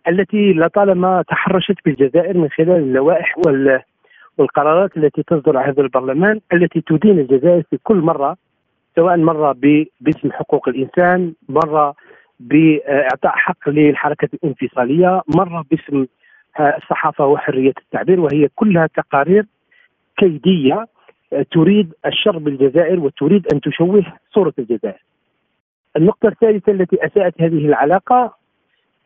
[0.08, 3.34] التي لطالما تحرشت بالجزائر من خلال اللوائح
[4.38, 8.36] والقرارات التي تصدر هذا البرلمان التي تدين الجزائر في كل مرة
[8.96, 9.56] سواء مرة
[10.00, 11.94] باسم حقوق الإنسان مرة
[12.40, 16.06] بإعطاء حق للحركة الانفصالية مرة باسم
[16.60, 19.46] الصحافة وحرية التعبير وهي كلها تقارير
[20.16, 20.86] كيدية
[21.42, 25.04] تريد الشر بالجزائر وتريد أن تشوه صورة الجزائر.
[25.96, 28.34] النقطة الثالثة التي أساءت هذه العلاقة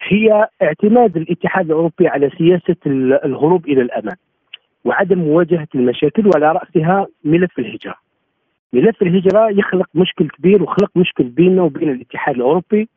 [0.03, 2.77] هي اعتماد الاتحاد الأوروبي على سياسة
[3.25, 4.17] الهروب إلى الامام
[4.85, 7.95] وعدم مواجهة المشاكل وعلى رأسها ملف الهجرة.
[8.73, 12.89] ملف الهجرة يخلق مشكل كبير وخلق مشكل بيننا وبين الاتحاد الأوروبي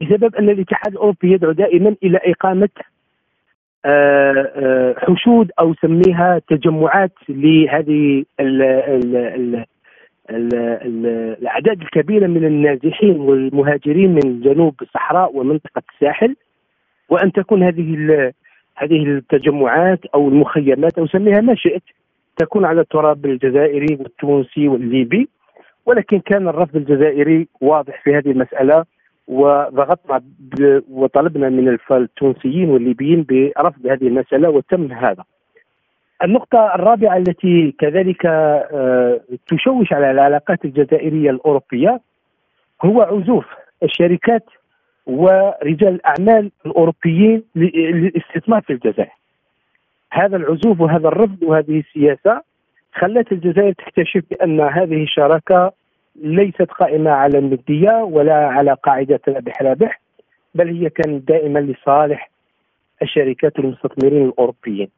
[0.00, 2.68] بسبب أن الاتحاد الأوروبي يدعو دائما إلى إقامة
[4.96, 9.64] حشود أو سميها تجمعات لهذه ال ال ال
[10.30, 11.06] ال ال
[11.40, 16.36] الأعداد الكبيرة من النازحين والمهاجرين من جنوب الصحراء ومنطقة الساحل
[17.08, 18.32] وأن تكون هذه
[18.76, 21.82] هذه التجمعات أو المخيمات أو سميها ما شئت
[22.36, 25.28] تكون على التراب الجزائري والتونسي والليبي
[25.86, 28.84] ولكن كان الرفض الجزائري واضح في هذه المسألة
[29.28, 30.22] وضغطنا
[30.90, 35.24] وطلبنا من التونسيين والليبيين برفض هذه المسألة وتم هذا.
[36.24, 42.00] النقطة الرابعة التي كذلك آه، تشوش على العلاقات الجزائرية الأوروبية
[42.84, 43.44] هو عزوف
[43.82, 44.44] الشركات
[45.06, 49.12] ورجال الأعمال الأوروبيين للاستثمار في الجزائر
[50.12, 52.42] هذا العزوف وهذا الرفض وهذه السياسة
[52.94, 55.72] خلت الجزائر تكتشف بأن هذه الشراكة
[56.16, 60.00] ليست قائمة على الندية ولا على قاعدة رابح رابح
[60.54, 62.30] بل هي كانت دائما لصالح
[63.02, 64.88] الشركات والمستثمرين الأوروبيين.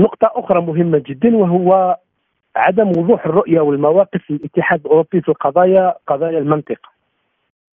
[0.00, 1.96] نقطة أخرى مهمة جدا وهو
[2.56, 6.88] عدم وضوح الرؤية والمواقف للاتحاد الأوروبي في القضايا قضايا المنطقة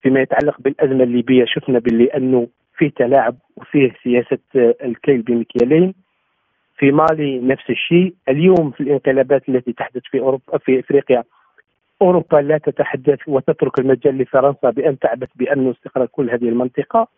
[0.02, 1.44] فيما يتعلق بالأزمة الليبية.
[1.44, 4.38] شفنا باللي أنه فيه تلاعب وفيه سياسة
[4.84, 5.94] الكيل بمكيالين
[6.78, 8.14] في مالي نفس الشيء.
[8.28, 11.24] اليوم في الانقلابات التي تحدث في أوروبا في إفريقيا
[12.02, 17.08] أوروبا لا تتحدث وتترك المجال لفرنسا بأن تعبث بامن واستقرار كل هذه المنطقة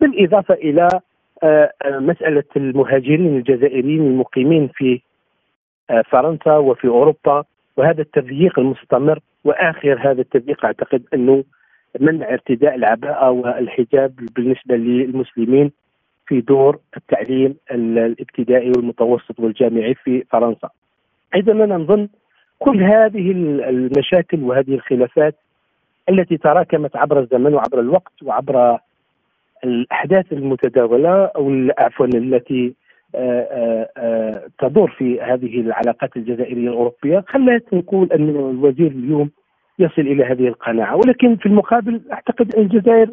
[0.00, 0.88] بالإضافة إلى
[1.42, 5.00] آه، آه، مسألة المهاجرين الجزائريين المقيمين في
[5.90, 7.44] آه، فرنسا وفي أوروبا
[7.76, 11.44] وهذا التضييق المستمر وآخر هذا التضييق أعتقد أنه
[12.00, 15.72] منع ارتداء العباءة والحجاب بالنسبة للمسلمين
[16.26, 20.68] في دور التعليم الابتدائي والمتوسط والجامعي في فرنسا.
[21.34, 22.08] أيضا أنا نظن
[22.58, 23.30] كل هذه
[23.68, 25.34] المشاكل وهذه الخلافات
[26.08, 28.78] التي تراكمت عبر الزمن وعبر الوقت وعبر
[29.64, 32.74] الأحداث المتداولة أو عفوا التي
[33.14, 37.24] آه، آه، آه، تدور في هذه العلاقات الجزائرية الأوروبية.
[37.28, 39.30] خلت نقول أن الوزير اليوم
[39.78, 40.96] يصل إلى هذه القناعة.
[40.96, 43.10] ولكن في المقابل أعتقد أن الجزائر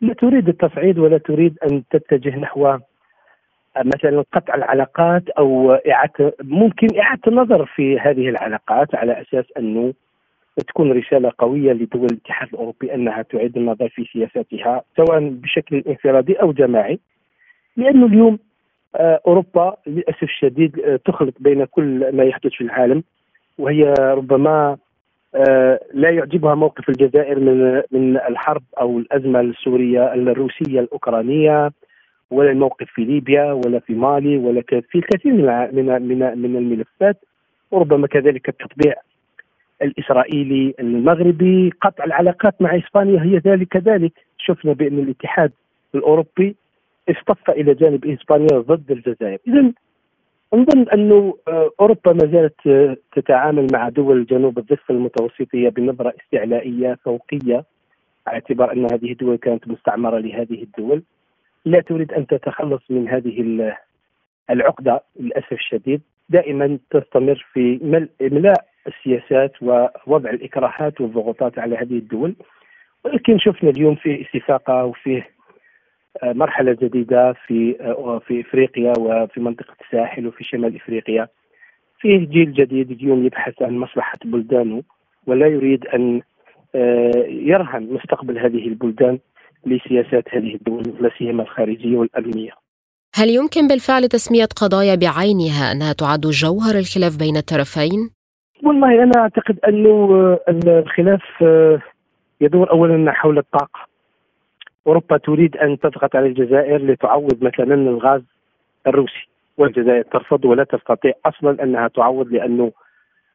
[0.00, 2.78] لا تريد التصعيد ولا تريد أن تتجه نحو
[3.84, 9.94] مثلا قطع العلاقات أو إعادة ممكن إعادة النظر في هذه العلاقات على أساس أنه
[10.68, 16.52] تكون رسالة قوية لدول الاتحاد الأوروبي أنها تعيد النظر في سياساتها سواء بشكل انفرادي أو
[16.52, 16.98] جماعي
[17.76, 18.38] لأنه اليوم
[18.96, 23.02] آه، أوروبا للأسف الشديد آه، تخلط بين كل ما يحدث في العالم
[23.58, 24.76] وهي ربما
[25.34, 31.70] آه، لا يعجبها موقف الجزائر من من الحرب أو الأزمة السورية الروسية الأوكرانية
[32.30, 37.16] ولا الموقف في ليبيا ولا في مالي ولا في الكثير من من من, من الملفات.
[37.70, 38.94] وربما كذلك التطبيع
[39.82, 41.70] الإسرائيلي المغربي.
[41.80, 45.52] قطع العلاقات مع إسبانيا هي ذلك كذلك شفنا بأن الاتحاد
[45.94, 46.56] الأوروبي
[47.10, 49.38] اصطف إلى جانب إسبانيا ضد الجزائر.
[49.48, 49.72] اذا
[50.54, 56.98] نظن انه آه، أوروبا ما زالت آه، تتعامل مع دول جنوب الضفة المتوسطيه بنظرة استعلائية
[57.04, 57.64] فوقية
[58.26, 61.02] على اعتبار أن هذه الدول كانت مستعمرة لهذه الدول.
[61.66, 63.72] لا تريد أن تتخلص من هذه
[64.50, 66.00] العقدة للأسف الشديد.
[66.28, 67.80] دائما تستمر في
[68.22, 72.34] إملاء السياسات ووضع الإكراهات والضغوطات على هذه الدول.
[73.04, 75.28] ولكن شفنا اليوم في استفاقه وفيه
[76.22, 81.28] آه، مرحلة جديدة في آه، في إفريقيا وفي منطقة الساحل وفي شمال إفريقيا.
[81.98, 84.82] فيه جيل جديد اليوم يبحث عن مصلحة بلدانه
[85.26, 86.20] ولا يريد أن
[86.74, 89.18] آه، يرهن مستقبل هذه البلدان.
[89.66, 92.52] لسياسات هذه الدول لا سيما الخارجية والأمنية
[93.14, 98.10] هل يمكن بالفعل تسمية قضايا بعينها أنها تعد جوهر الخلاف بين الطرفين؟
[98.62, 101.22] والله أنا أعتقد أنه الخلاف
[102.40, 103.80] يدور أولا حول الطاقة
[104.86, 108.22] أوروبا تريد أن تضغط على الجزائر لتعوض مثلا الغاز
[108.86, 112.72] الروسي والجزائر ترفض ولا تستطيع أصلا أنها تعوض لأنه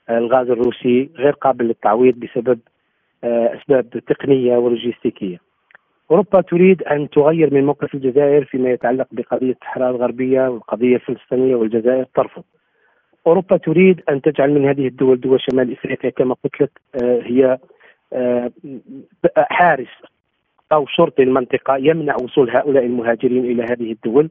[0.10, 2.60] الغاز الروسي غير قابل للتعويض بسبب
[3.24, 5.38] آه، أسباب تقنية ولوجستيكية.
[6.12, 12.06] أوروبا تريد أن تغير من موقف الجزائر فيما يتعلق بقضية الصحراء الغربية والقضية الفلسطينية والجزائر
[12.16, 12.44] ترفض.
[13.28, 16.72] أوروبا تريد أن تجعل من هذه الدول دول شمال إفريقيا كما قلت لك
[17.04, 17.58] آه، هي
[18.14, 18.52] آه،
[19.38, 19.90] حارس
[20.72, 24.30] أو شرطي المنطقة يمنع وصول هؤلاء المهاجرين إلى هذه الدول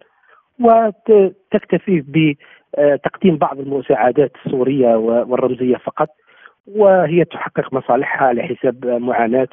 [0.61, 6.09] وتكتفي بتقديم بعض المساعدات السورية والرمزية فقط
[6.67, 9.49] وهي تحقق مصالحها على حساب معاناه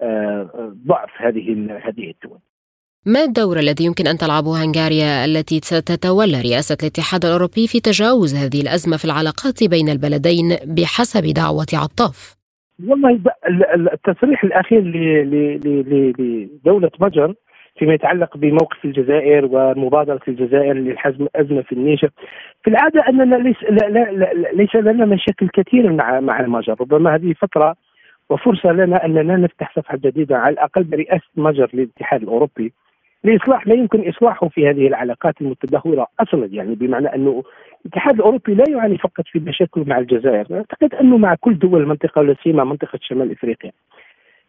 [0.00, 2.38] وضعف هذه هذه الدول.
[3.06, 8.60] ما الدور الذي يمكن أن تلعبه هنغاريا التي ستتولى رئاسة الاتحاد الأوروبي في تجاوز هذه
[8.62, 12.36] الأزمة في العلاقات بين البلدين بحسب دعوة عطاف؟
[12.88, 13.20] والله
[13.94, 14.82] التصريح الأخير
[16.64, 17.34] لدولة مجر
[17.78, 22.10] فيما يتعلق بموقف الجزائر ومبادرة الجزائر للحزم الازمه في النيجر
[22.64, 27.14] في العادة أننا ليس لا لا لا ليس لنا مشاكل كثيرة مع مع المجر ربما
[27.14, 27.76] هذه فترة
[28.30, 32.72] وفرصة لنا أننا نفتح صفحة جديدة على الأقل برئاسة مجر للاتحاد الأوروبي
[33.24, 37.42] لإصلاح ما يمكن إصلاحه في هذه العلاقات المتدهورة أصلا يعني بمعنى أنه
[37.86, 42.18] الاتحاد الأوروبي لا يعاني فقط في مشاكل مع الجزائر، أعتقد أنه مع كل دول المنطقة
[42.18, 43.72] ولا سيما منطقة شمال إفريقيا.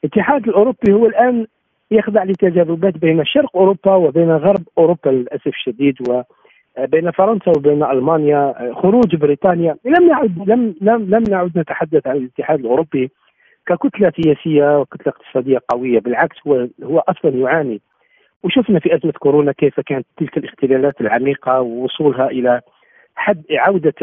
[0.03, 1.47] الاتحاد الأوروبي هو الآن
[1.91, 9.15] يخضع لتجاذبات بين شرق أوروبا وبين غرب أوروبا للأسف الشديد وبين فرنسا وبين ألمانيا خروج
[9.15, 13.11] بريطانيا لم نعد لم لم لم نعد نتحدث عن الاتحاد الأوروبي
[13.67, 17.81] ككتلة سياسية وكتلة اقتصادية قوية بالعكس هو هو أصلا يعاني.
[18.43, 22.61] وشفنا في أزمة كورونا كيف كانت تلك الاختلالات العميقة ووصولها إلى
[23.15, 23.93] حد عودة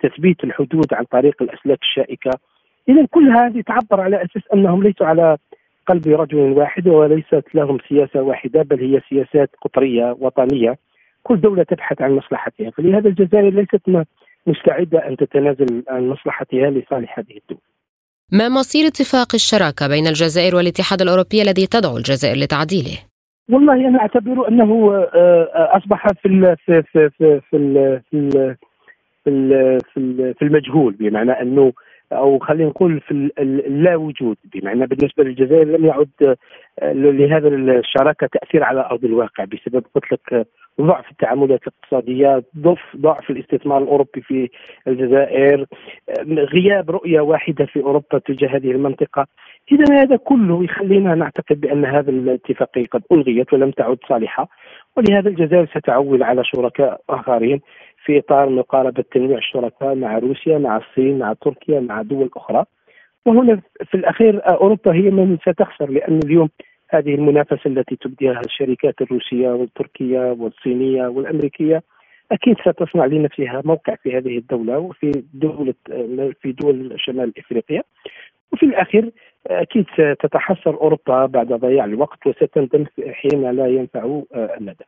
[0.00, 2.30] تثبيت الحدود عن طريق الأسلاك الشائكة.
[2.88, 5.36] اذا كل هذه تعبر على أساس أنهم ليسوا على
[5.86, 10.78] قلب رجل واحد وليست لهم سياسة واحدة بل هي سياسات قطرية وطنية.
[11.22, 12.70] كل دولة تبحث عن مصلحتها.
[12.70, 14.06] فلهذا الجزائر ليست
[14.46, 17.60] مستعدة أن تتنازل عن مصلحتها لصالح هذه الدول.
[18.32, 22.98] ما مصير اتفاق الشراكة بين الجزائر والاتحاد الأوروبي الذي تدعو الجزائر لتعديله؟
[23.52, 27.40] والله أنا أعتبر أنه آه، أصبح في في في في
[29.24, 31.72] في في في المجهول بمعنى أنه
[32.12, 36.36] أو خلينا نقول في اللا وجود بمعنى بالنسبة للجزائر لم يعد
[36.78, 40.46] آه، لهذا الشراكة تأثير على أرض الواقع بسبب قلت لك
[40.80, 44.48] ضعف التعاملات الاقتصادية، ضعف ضعف الاستثمار الأوروبي في
[44.88, 45.66] الجزائر،
[46.28, 49.26] غياب رؤية واحدة في أوروبا تجاه هذه المنطقة،
[49.72, 54.48] إذا هذا كله يخلينا نعتقد بأن هذا الاتفاقيه قد ألغيت ولم تعد صالحة،
[54.96, 57.60] ولهذا الجزائر ستعول على شركاء آخرين
[58.04, 62.64] في إطار مقاربة تنويع الشركاء مع روسيا مع الصين مع تركيا مع دول أخرى.
[63.26, 66.48] وهنا في الأخير أوروبا هي من ستخسر لأن اليوم
[66.90, 71.82] هذه المنافسة التي تبديها الشركات الروسية والتركية والصينية والأمريكية
[72.32, 75.74] أكيد ستصنع لنفسها موقع في هذه الدولة وفي دوله
[76.40, 77.82] في دول شمال إفريقيا
[78.52, 79.10] وفي الأخير
[79.46, 84.84] أكيد ستتحسر أوروبا بعد ضياع الوقت وستندم حين لا ينفع الندم.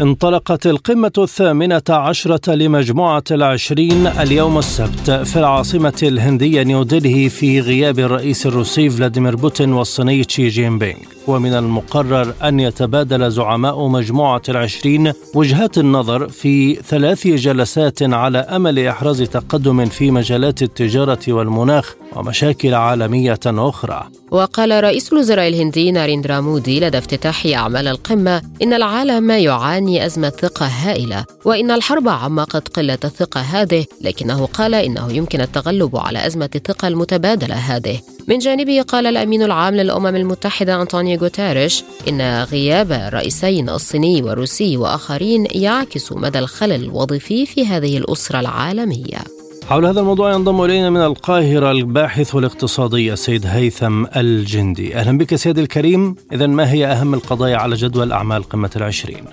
[0.00, 8.46] انطلقت القمة الثامنة عشرة لمجموعة العشرين اليوم السبت في العاصمة الهندية نيودلهي في غياب الرئيس
[8.46, 10.98] الروسي فلاديمير بوتين والصيني شي جين بينغ.
[11.26, 19.22] ومن المقرر أن يتبادل زعماء مجموعة العشرين وجهات النظر في ثلاث جلسات على أمل إحراز
[19.22, 24.21] تقدم في مجالات التجارة والمناخ ومشاكل عالمية أخرى.
[24.32, 30.66] وقال رئيس الوزراء الهندي ناريندرا مودي لدى افتتاح أعمال القمة إن العالم يعاني أزمة ثقة
[30.66, 36.88] هائلة وإن الحرب عمقت قلة الثقة هذه لكنه قال إنه يمكن التغلب على أزمة الثقة
[36.88, 38.00] المتبادلة هذه.
[38.28, 45.46] من جانبه قال الأمين العام للأمم المتحدة أنطونيو غوتيريش إن غياب الرئيسين الصيني والروسي وآخرين
[45.50, 49.41] يعكس مدى الخلل الوظيفي في هذه الأسرة العالمية.
[49.68, 55.58] حول هذا الموضوع ينضم إلينا من القاهرة الباحث الاقتصادي السيد هيثم الجندي أهلا بك سيد
[55.58, 59.24] الكريم إذا ما هي أهم القضايا على جدول أعمال قمة العشرين؟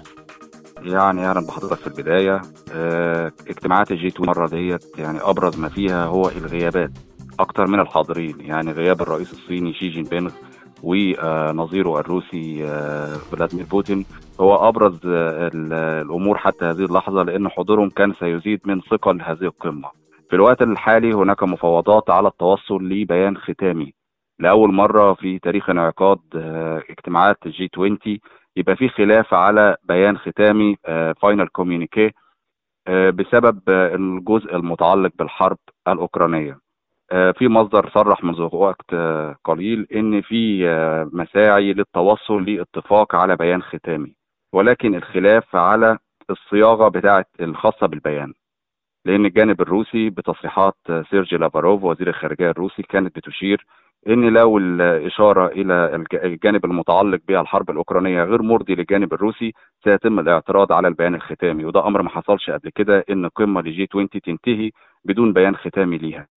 [0.84, 2.42] يعني أهلا بحضرتك في البداية
[2.74, 6.92] آه اجتماعات ال G 2 المرة ديت يعني أبرز ما فيها هو الغيابات
[7.40, 10.32] أكتر من الحاضرين يعني غياب الرئيس الصيني شي جين بينغ
[10.84, 12.68] ونظيره الروسي
[13.32, 14.06] فلاديمير بوتين
[14.40, 19.99] هو أبرز الأمور حتى هذه اللحظة لأن حضورهم كان سيزيد من ثقل هذه القمة.
[20.30, 23.94] في الوقت الحالي هناك مفاوضات على التوصل لبيان ختامي.
[24.40, 26.20] لأول مرة في تاريخ انعقاد
[26.90, 27.98] اجتماعات G 20
[28.56, 30.76] يبقى في خلاف على بيان ختامي
[31.22, 32.12] final communiqué
[32.90, 35.58] بسبب الجزء المتعلق بالحرب
[35.88, 36.60] الأوكرانية.
[37.10, 38.96] في مصدر صرح منذ وقت
[39.44, 40.64] قليل إن في
[41.14, 44.16] مساعي للتوصل لاتفاق على بيان ختامي.
[44.54, 45.98] ولكن الخلاف على
[46.30, 48.34] الصياغة بتاعه الخاصة بالبيان.
[49.10, 50.76] لأن الجانب الروسي بتصريحات
[51.10, 53.66] سيرجي لافاروف وزير الخارجية الروسي كانت بتشير
[54.07, 59.53] إن لو الإشارة إلى الجانب المتعلق بالحرب الأوكرانية غير مرضي للجانب الروسي
[59.84, 61.66] سيتم الاعتراض على البيان الختامي.
[61.66, 64.72] وده أمر ما حصلش قبل كده إن قمة ل G 20 تنتهي
[65.05, 66.28] بدون بيان ختامي ليها.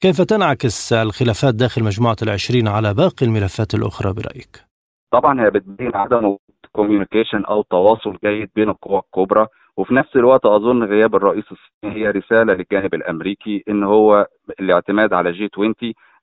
[0.00, 4.64] كيف تنعكس الخلافات داخل مجموعة العشرين على باقي الملفات الأخرى برأيك؟
[5.10, 6.36] طبعا هي بتبين عدم
[6.72, 9.46] communication أو تواصل جيد بين القوى الكبرى.
[9.76, 14.26] وفي نفس الوقت أظن غياب الرئيس الصيني هي رسالة للجانب الأمريكي إن هو
[14.60, 15.74] الاعتماد على G 20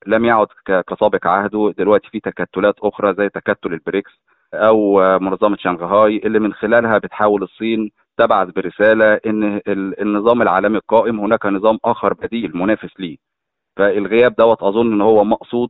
[0.08, 0.47] لم يعد
[0.88, 1.74] كسابق عهده.
[1.78, 4.12] دلوقتي في تكتلات أخرى زي تكتل البريكس
[4.54, 9.62] أو منظمة شنغهاي اللي من خلالها بتحاول الصين تبعث برسالة إن
[10.02, 13.18] النظام العالمي القائم هناك نظام آخر بديل منافس ليه.
[13.78, 15.70] فالغياب دوت أظن إن هو مقصود.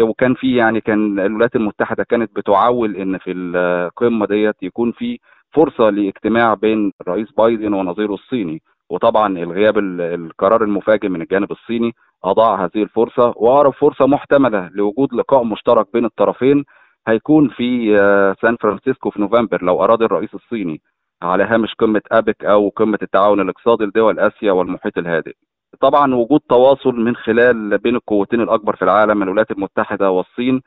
[0.00, 5.18] وكان في يعني كان الولايات المتحدة كانت بتعول إن في القمه ديت يكون في
[5.54, 11.92] فرصة لاجتماع بين الرئيس بايدن ونظيره الصيني وطبعا الغياب القرار المفاجئ من الجانب الصيني
[12.24, 16.64] أضاع هذه الفرصة وأقرب فرصة محتملة لوجود لقاء مشترك بين الطرفين
[17.08, 17.96] هيكون في
[18.42, 20.80] سان فرانسيسكو في نوفمبر لو اراد الرئيس الصيني
[21.22, 25.32] على هامش قمة أيبك أو قمة التعاون الاقتصادي لدول آسيا والمحيط الهادئ.
[25.80, 30.60] طبعا وجود تواصل من خلال بين القوتين الأكبر في العالم الولايات المتحدة والصين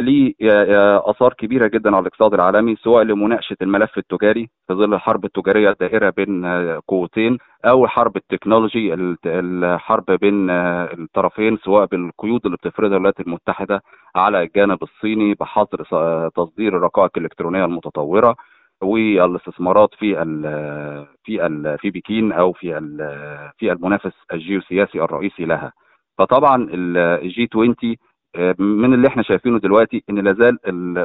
[0.00, 0.34] ليه
[1.10, 6.10] آثار كبيرة جدا على الاقتصاد العالمي سواء لمناقشة الملف التجاري في ظل الحرب التجارية الدائرة
[6.16, 6.46] بين
[6.88, 8.94] قوتين أو حرب ال technology
[9.26, 13.82] الحرب بين الطرفين سواء بالقيود اللي بتفرضها الولايات المتحدة
[14.16, 15.84] على الجانب الصيني بحظر
[16.36, 18.36] تصدير الرقائق الإلكترونية المتطورة
[18.82, 20.42] والاستثمارات في ال
[21.24, 22.68] في ال في بكين أو في
[23.58, 25.72] في المنافس الجيوسياسي الرئيسي لها.
[26.18, 27.74] فطبعا الجي 20
[28.58, 30.58] من اللي إحنا شايفينه دلوقتي إن لازال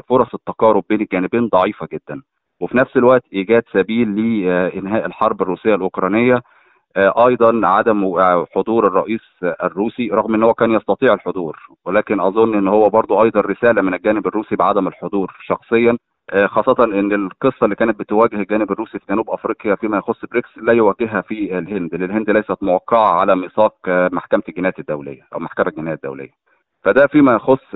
[0.10, 2.22] فرص التقارب بين الجانبين ضعيفة جدا
[2.60, 4.16] وفي نفس الوقت إيجاد سبيل
[4.46, 6.42] لإنهاء الحرب الروسية الأوكرانية
[6.98, 8.16] أيضا عدم
[8.56, 13.42] حضور الرئيس الروسي رغم إن هو كان يستطيع الحضور ولكن أظن إن هو برضو أيضا
[13.42, 15.98] رسالة من الجانب الروسي بعدم الحضور شخصيا
[16.46, 20.74] خاصة إن القصة اللي كانت بتواجه الجانب الروسي في جنوب أفريقيا فيما يخص بريكس لا
[20.74, 26.47] يواجهها في الهند، الهند ليست موقعة على ميثاق محكمة الجنايات الدولية أو محكمة الجنايات الدولية.
[26.88, 27.76] فده فيما يخص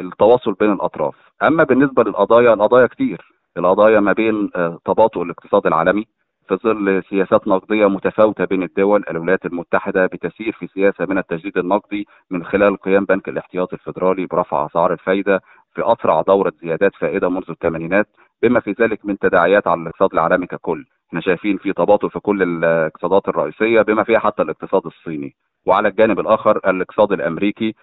[0.00, 3.20] التواصل بين الأطراف، أما بالنسبة للقضايا القضايا كتير،
[3.56, 4.50] القضايا ما بين
[4.84, 6.06] تباطؤ الاقتصاد العالمي
[6.48, 12.06] في ظل سياسات نقدية متفاوتة بين الدول، الولايات المتحدة بتسير في سياسة من التجديد النقدي
[12.30, 15.40] من خلال قيام بنك الاحتياطي الفدرالي برفع أسعار الفايدة
[15.74, 18.08] في أسرع دورة زيادات فائدة منذ الثمانينات
[18.42, 20.84] بما في ذلك من تداعيات على الاقتصاد العالمي ككل.
[21.08, 25.34] إحنا شايفين في تباطؤ في كل الاقتصادات الرئيسية بما فيها حتى الاقتصاد الصيني.
[25.66, 27.74] وعلى الجانب الآخر الاقتصاد الأمريكي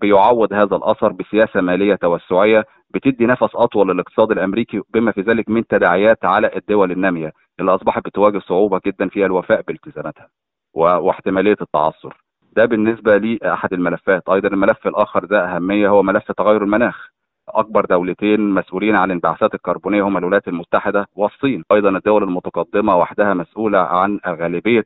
[0.00, 2.64] بيعوض هذا الأثر بسياسة مالية توسعية
[2.94, 8.04] بتدي نفس أطول للاقتصاد الأمريكي بما في ذلك من تداعيات على الدول النامية اللي أصبحت
[8.04, 10.28] بتواجه صعوبة جدا في الوفاء بالتزاماتها
[10.74, 12.16] واحتمالية التعثر.
[12.52, 14.28] ده بالنسبة لأحد الملفات.
[14.28, 17.08] أيضا الملف الآخر ده أهمية هو ملف تغير المناخ.
[17.54, 21.64] أكبر دولتين مسؤولين عن الانبعاثات الكربونية هم الولايات المتحدة والصين.
[21.72, 24.84] أيضا الدول المتقدمة وحدها مسؤولة عن غالبية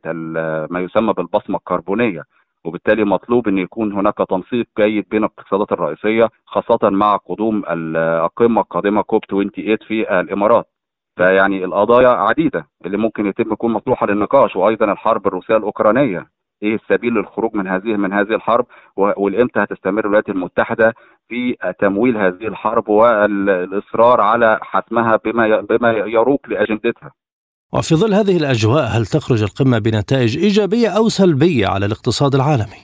[0.69, 2.23] ما يسمى بالبصمة الكربونية
[2.65, 9.01] وبالتالي مطلوب إن يكون هناك تنسيق جيد بين الاقتصادات الرئيسية خاصة مع قدوم القمه القادمة
[9.01, 10.65] كوب 28 في الإمارات.
[11.17, 14.55] فيعني القضايا عديدة اللي ممكن يتم يكون مطروحة للنقاش.
[14.55, 16.27] وأيضا الحرب الروسية الأوكرانية
[16.63, 18.65] إيه السبيل للخروج من هذه من هذه الحرب؟
[18.97, 20.93] والإمتى هتستمر الولايات المتحدة؟
[21.29, 27.11] في تمويل هذه الحرب والإصرار على حسمها بما بما يروق لأجندتها.
[27.73, 32.81] وفي ظل هذه الأجواء هل تخرج القمة بنتائج إيجابية أو سلبية على الاقتصاد العالمي؟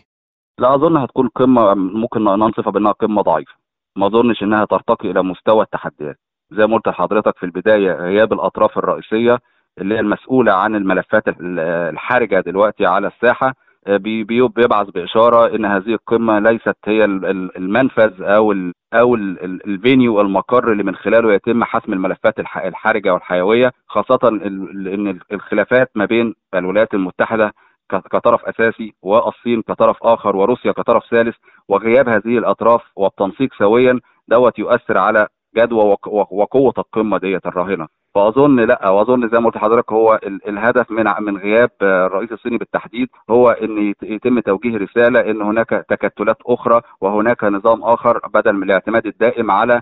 [0.59, 3.53] لا أظن هتكون قمة ممكن ننصفها بأنها قمة ضعيفة.
[3.95, 6.19] ما أظنش إنها ترتقي إلى مستوى التحديات.
[6.51, 9.39] زي ما قلت لحضرتك في البداية غياب الأطراف الرئيسية
[9.77, 13.53] اللي هي المسؤولة عن الملفات الحرجة دلوقتي على الساحة
[13.87, 20.95] بيبعث بإشارة إن هذه القمة ليست هي المنفذ أو ال أو الفينيو المقر اللي من
[20.95, 27.53] خلاله يتم حسم الملفات الحرجة والحيوية خاصة إن الخلافات ما بين الولايات المتحدة
[27.89, 31.35] كطرف أساسي والصين كطرف آخر وروسيا كطرف ثالث
[31.67, 35.27] وغياب هذه الأطراف والتنسيق سويا دوت يؤثر على
[35.57, 35.97] جدوى
[36.31, 37.87] وقوة القمة ديت الراهنة.
[38.15, 43.09] فأظن لا وأظن زي ما قلت لحضرتك هو الهدف من من غياب الرئيس الصيني بالتحديد
[43.29, 49.05] هو إن يتم توجيه رسالة إن هناك تكتلات أخرى وهناك نظام آخر بدل من الاعتماد
[49.07, 49.81] الدائم على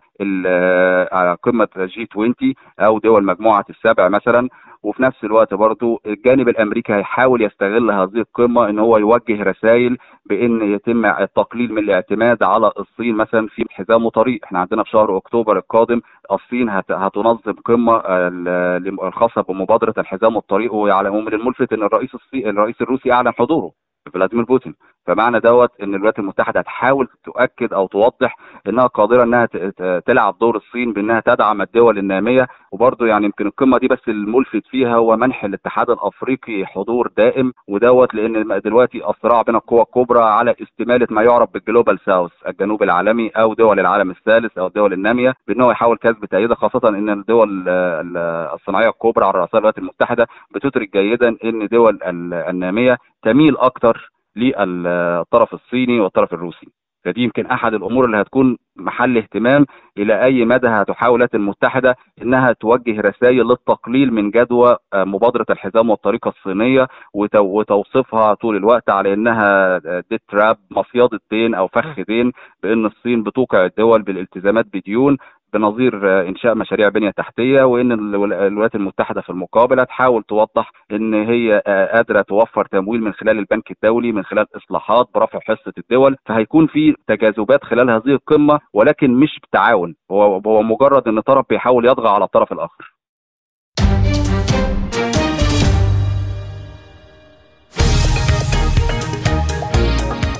[1.44, 2.34] قمة جي 20
[2.80, 4.50] أو دول مجموعة السبع مثلا.
[4.84, 9.98] وفي نفس الوقت برضو الجانب الأمريكي هيحاول يستغل هذه القمة إن هو يوجه رسائل
[10.30, 15.18] بإن يتم التقليل من الاعتماد على الصين مثلا في حزام وطريق إحنا عندنا في شهر
[15.18, 16.02] أكتوبر القادم
[16.32, 18.02] الصين هتنظم قمة
[19.08, 22.50] الخاصة بمبادرة الحزام والطريق ومن الملفت إن الرئيس الصي...
[22.50, 23.72] الرئيس الروسي أعلن حضوره.
[24.14, 24.76] فلاديمير بوتين.
[25.08, 28.36] فمعنى دوت إن الولايات المتحدة هتحاول تؤكد أو توضح
[28.68, 29.46] إنها قادرة إنها
[30.00, 32.48] تلعب دور الصين بإنها تدعم الدول النامية.
[32.72, 37.54] وبرضه يعني يمكن القمة دي بس الملفت فيها هو منح الاتحاد الأفريقي حضور دائم.
[37.68, 42.84] ودوت لأن دلوقتي الصراع بين القوى الكبرى على استمالة ما يعرف بال global south الجنوب
[42.84, 47.10] العالمي أو دول العالم الثالث أو الدول النامية بان هو يحاول كسب تأييده خاصة إن
[47.10, 50.28] الدول الصناعية الكبرى على رأسها الولايات المتحدة.
[50.56, 56.68] بتدرك جيدا إن دول النامية تميل أكثر للطرف الصيني والطرف الروسي.
[57.06, 59.66] فدي يمكن أحد الأمور اللي هتكون محل اهتمام
[59.98, 66.88] إلى أي مدى هتحاول المتحدة إنها توجه رسائل للتقليل من جدوى مبادرة الحزام والطريقة الصينية
[67.44, 69.78] وتوصيفها طول الوقت على إنها
[70.10, 72.32] ديت تراب مصيده دين أو فخ دين
[72.64, 75.18] بإن الصين بتوقع الدول بالالتزامات بديون
[75.54, 81.62] بنظير إنشاء مشاريع بنية تحتية وإن الولايات المتحدة في المقابل هتحاول توضح إن هي
[81.94, 86.96] قادرة توفر تمويل من خلال البنك الدولي من خلال إصلاحات برفع حصة الدول فهيكون في
[87.08, 92.52] تجاذبات خلال هذه القمة ولكن مش بتعاون هو مجرد إن طرف بيحاول يطغى على الطرف
[92.52, 92.99] الآخر.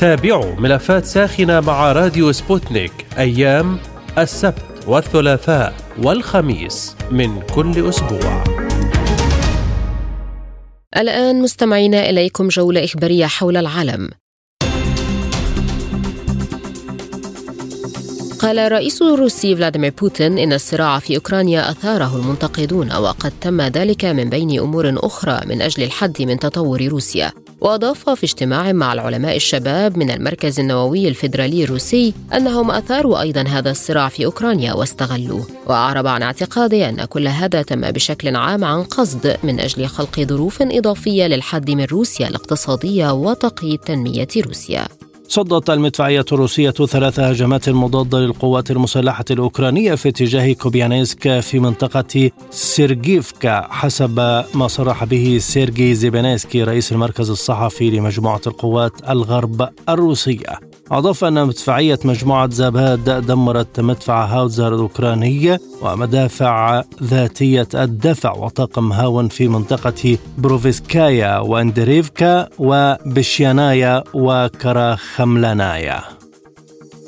[0.00, 3.78] تابعوا ملفات ساخنة مع راديو سبوتنيك أيام
[4.18, 8.44] السبت والثلاثاء والخميس من كل أسبوع.
[10.96, 14.10] الآن مستمعينا إليكم جولة إخبارية حول العالم.
[18.38, 24.30] قال الرئيس الروسي فلاديمير بوتين إن الصراع في أوكرانيا أثاره المنتقدون وقد تم ذلك من
[24.30, 29.98] بين أمور أخرى من أجل الحد من تطور روسيا وأضاف في اجتماع مع العلماء الشباب
[29.98, 36.22] من المركز النووي الفيدرالي الروسي أنهم أثاروا أيضا هذا الصراع في أوكرانيا واستغلوه وأعرب عن
[36.22, 41.70] اعتقاده أن كل هذا تم بشكل عام عن قصد من أجل خلق ظروف إضافية للحد
[41.70, 45.09] من روسيا الاقتصادية وتقييد تنمية روسيا.
[45.30, 53.66] صدت المدفعية الروسية ثلاث هجمات مضادة للقوات المسلحة الأوكرانية في اتجاه كوبيانسك في منطقة سيرجيفكا
[53.70, 54.20] حسب
[54.54, 60.70] ما صرح به سيرجي زيبينسكي رئيس المركز الصحفي لمجموعة القوات الغرب الروسية.
[60.90, 69.48] أضاف أن مدفعية مجموعة زاباد دمرت مدفع هاوزر الأوكراني ومدافع ذاتية الدفع وطاقم هاون في
[69.48, 74.04] منطقة بروفيسكايا واندريفكا وبشيانايا
[75.20, 76.19] وكراخمالنايا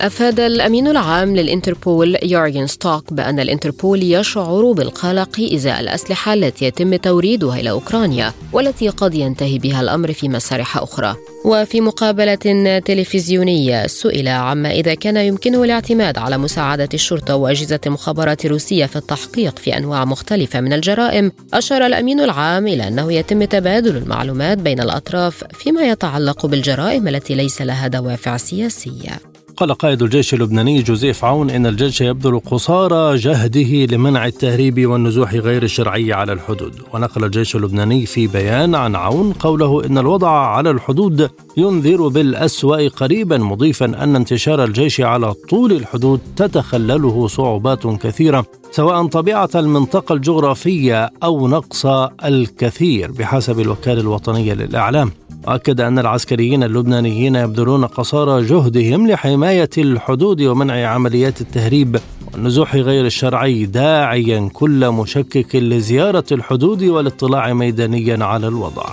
[0.03, 7.61] أفاد الأمين العام للإنتربول يورجن ستوك بأن الإنتربول يشعر بالقلق إزاء الأسلحة التي يتم توريدها
[7.61, 11.17] إلى أوكرانيا والتي قد ينتهي بها الأمر في مسارح أخرى.
[11.45, 12.35] وفي مقابلة
[12.79, 19.59] تلفزيونية سئل عما إذا كان يمكنه الاعتماد على مساعدة الشرطة وأجهزة المخابرات الروسية في التحقيق
[19.59, 25.45] في أنواع مختلفة من الجرائم أشار الأمين العام إلى أنه يتم تبادل المعلومات بين الأطراف
[25.53, 29.32] فيما يتعلق بالجرائم التي ليس لها دوافع سياسية.
[29.63, 35.63] قال قائد الجيش اللبناني جوزيف عون إن الجيش يبذل قصارى جهده لمنع التهريب والنزوح غير
[35.63, 36.75] الشرعي على الحدود.
[36.95, 43.39] ونقل الجيش اللبناني في بيان عن عون قوله إن الوضع على الحدود ينذر بالأسوأ قريبا
[43.39, 48.47] مضيفا أن انتشار الجيش على طول الحدود تتخلله صعوبات كثيرة.
[48.73, 51.87] سواء طبيعة المنطقة الجغرافية أو نقص
[52.25, 55.11] الكثير بحسب الوكالة الوطنية للإعلام.
[55.47, 62.01] وأكد أن العسكريين اللبنانيين يبذلون قصارى جهدهم لحماية الحدود ومنع عمليات التهريب
[62.33, 68.85] والنزوح غير الشرعي داعيا كل مشكك لزيارة الحدود والاطلاع ميدانيا على الوضع.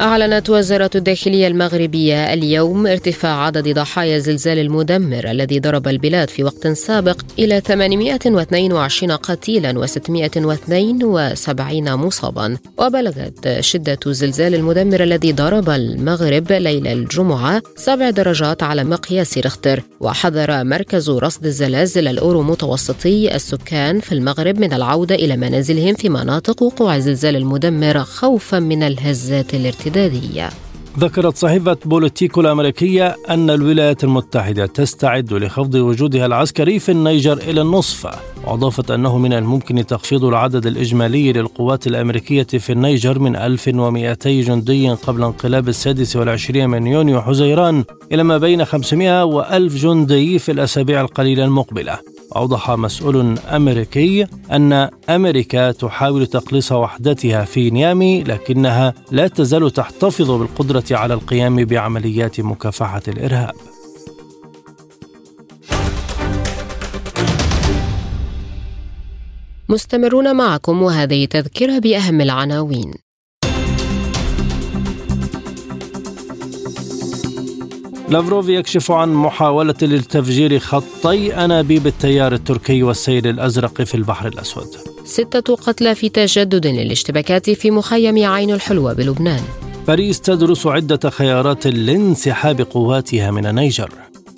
[0.00, 6.68] أعلنت وزارة الداخلية المغربية اليوم ارتفاع عدد ضحايا الزلزال المدمر الذي ضرب البلاد في وقت
[6.68, 12.56] سابق إلى 822 قتيلا و672 مصابا.
[12.78, 19.82] وبلغت شدة الزلزال المدمر الذي ضرب المغرب ليلة الجمعة سبع درجات على مقياس رختر.
[20.00, 26.62] وحذر مركز رصد الزلازل الأورو متوسطي السكان في المغرب من العودة إلى منازلهم في مناطق
[26.62, 29.85] وقوع الزلزال المدمر خوفا من الهزات الارتفاعية.
[29.86, 30.50] الارتدادية
[30.98, 38.06] ذكرت صحيفة بوليتيكو الأمريكية أن الولايات المتحدة تستعد لخفض وجودها العسكري في النيجر إلى النصف.
[38.44, 45.22] وأضافت أنه من الممكن تخفيض العدد الإجمالي للقوات الأمريكية في النيجر من 1200 جندي قبل
[45.22, 51.44] انقلاب السادس والعشرين من يونيو حزيران إلى ما بين 500 و1000 جندي في الأسابيع القليلة
[51.44, 52.15] المقبلة.
[52.36, 60.84] أوضح مسؤول أمريكي أن أمريكا تحاول تقليص وحدتها في نيامي لكنها لا تزال تحتفظ بالقدرة
[60.90, 63.54] على القيام بعمليات مكافحة الإرهاب.
[69.68, 73.05] مستمرون معكم وهذه تذكرة بأهم العناوين.
[78.08, 84.68] لافروف يكشف عن محاولة لتفجير خطي أنابيب التيار التركي والسيل الأزرق في البحر الأسود.
[85.04, 89.42] ستة قتلى في تجدد للاشتباكات في مخيم عين الحلوة بلبنان.
[89.88, 93.90] باريس تدرس عدة خيارات لانسحاب قواتها من النيجر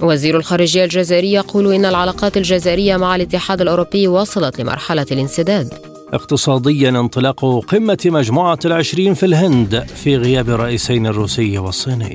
[0.03, 5.75] وزير الخارجية الجزائري يقول إن العلاقات الجزائرية مع الاتحاد الأوروبي وصلت لمرحلة الانسداد.
[6.13, 12.15] اقتصاديا انطلاق قمة مجموعة العشرين في الهند في غياب الرئيسين الروسي والصيني.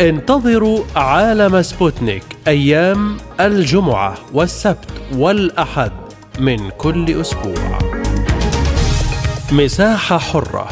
[0.00, 5.92] انتظروا عالم سبوتنيك أيام الجمعة والسبت والأحد
[6.38, 7.78] من كل أسبوع.
[9.52, 10.68] مساحة حرة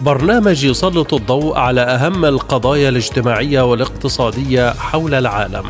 [0.00, 5.66] برنامج يسلط الضوء على أهم القضايا الاجتماعية والاقتصادية حول العالم.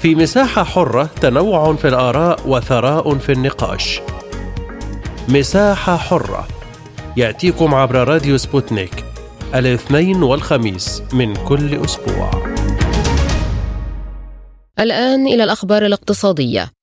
[0.00, 4.00] في مساحة حرة تنوع في الآراء وثراء في النقاش.
[5.28, 6.48] مساحة حرة
[7.16, 9.05] يأتيكم عبر راديو سبوتنيك
[9.54, 12.30] الاثنين والخميس من كل أسبوع.
[14.78, 16.75] الآن إلى الأخبار الاقتصادية.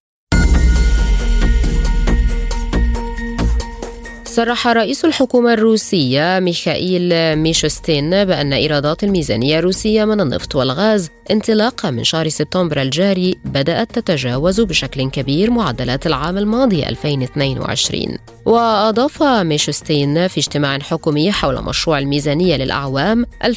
[4.33, 12.03] صرح رئيس الحكومة الروسية ميخائيل ميشوستين بأن إيرادات الميزانية الروسية من النفط والغاز انطلاقا من
[12.03, 20.79] شهر سبتمبر الجاري بدأت تتجاوز بشكل كبير معدلات العام الماضي 2022 وأضاف ميشوستين في اجتماع
[20.79, 23.47] حكومي حول مشروع الميزانية للأعوام 2024-2026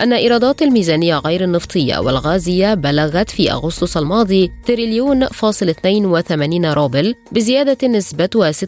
[0.00, 7.89] أن إيرادات الميزانية غير النفطية والغازية بلغت في أغسطس الماضي تريليون فاصل 82 روبل بزيادة
[7.92, 8.62] نسبتها 56%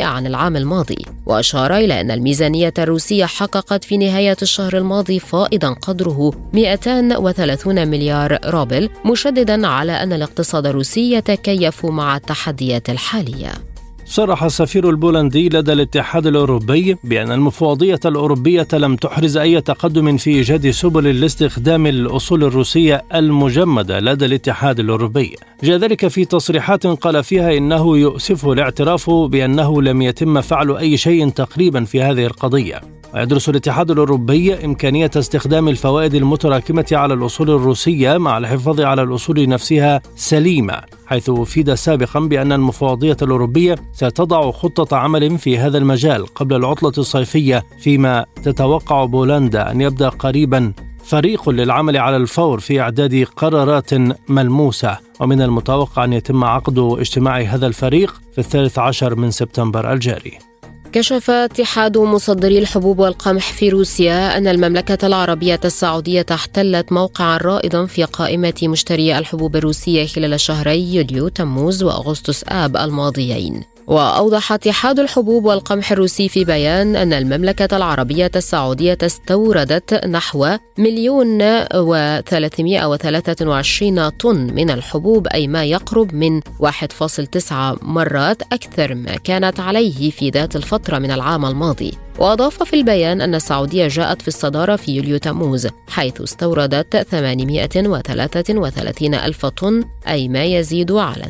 [0.00, 6.32] عن العام الماضي وأشار إلى أن الميزانية الروسية حققت في نهاية الشهر الماضي فائضا قدره
[6.52, 13.69] 230 مليار روبل مشددا على أن الاقتصاد الروسي يتكيف مع التحديات الحالية.
[14.10, 20.70] صرح السفير البولندي لدى الاتحاد الأوروبي بأن المفوضية الأوروبية لم تحرز أي تقدم في ايجاد
[20.70, 25.36] سبل لاستخدام الأصول الروسية المجمدة لدى الاتحاد الأوروبي.
[25.62, 31.28] جاء ذلك في تصريحات قال فيها إنه يؤسفه الاعتراف بأنه لم يتم فعل أي شيء
[31.28, 32.80] تقريبا في هذه القضية.
[33.14, 40.00] ويدرس الاتحاد الأوروبي إمكانية استخدام الفوائد المتراكمة على الأصول الروسية مع الحفاظ على الأصول نفسها
[40.16, 46.92] سليمة حيث أفيد سابقا بأن المفوضية الأوروبية ستضع خطة عمل في هذا المجال قبل العطلة
[46.98, 50.72] الصيفية فيما تتوقع بولندا أن يبدأ قريبا
[51.04, 53.90] فريق للعمل على الفور في إعداد قرارات
[54.28, 54.98] ملموسة.
[55.20, 60.49] ومن المتوقع أن يتم عقد اجتماع هذا الفريق في الثالث عشر من سبتمبر الجاري.
[60.92, 68.04] كشف اتحاد مصدري الحبوب والقمح في روسيا أن المملكة العربية السعودية احتلت موقعا رائدا في
[68.04, 73.64] قائمة مشتري الحبوب الروسية خلال شهري يوليو تموز وأغسطس آب الماضيين.
[73.86, 81.38] وأوضح اتحاد الحبوب والقمح الروسي في بيان أن المملكة العربية السعودية استوردت نحو مليون
[81.74, 87.52] وثلاثمائة وثلاثة وعشرين طن من الحبوب أي ما يقرب من 1.9
[87.82, 92.09] مرات أكثر ما كانت عليه في ذات الفترة من العام الماضي.
[92.20, 99.46] وأضاف في البيان أن السعودية جاءت في الصدارة في يوليو تموز حيث استوردت 833 ألف
[99.46, 101.24] طن أي ما يزيد على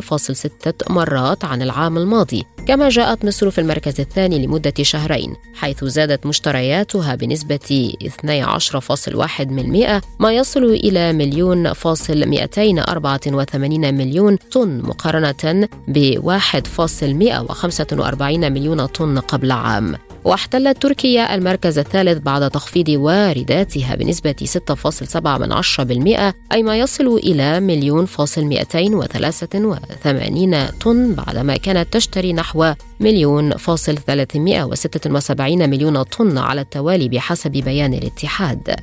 [0.00, 6.26] 2.6 مرات عن العام الماضي كما جاءت مصر في المركز الثاني لمدة شهرين حيث زادت
[6.26, 9.40] مشترياتها بنسبة 12.1
[10.20, 19.96] ما يصل إلى مليون فاصل 284 مليون طن مقارنة ب 1.145 مليون طن قبل عام.
[20.28, 28.44] واحتلت تركيا المركز الثالث بعد تخفيض وارداتها بنسبة 6.7% أي ما يصل إلى مليون فاصل
[28.44, 37.94] 283 طن بعدما كانت تشتري نحو مليون فاصل 376 مليون طن على التوالي بحسب بيان
[37.94, 38.76] الاتحاد.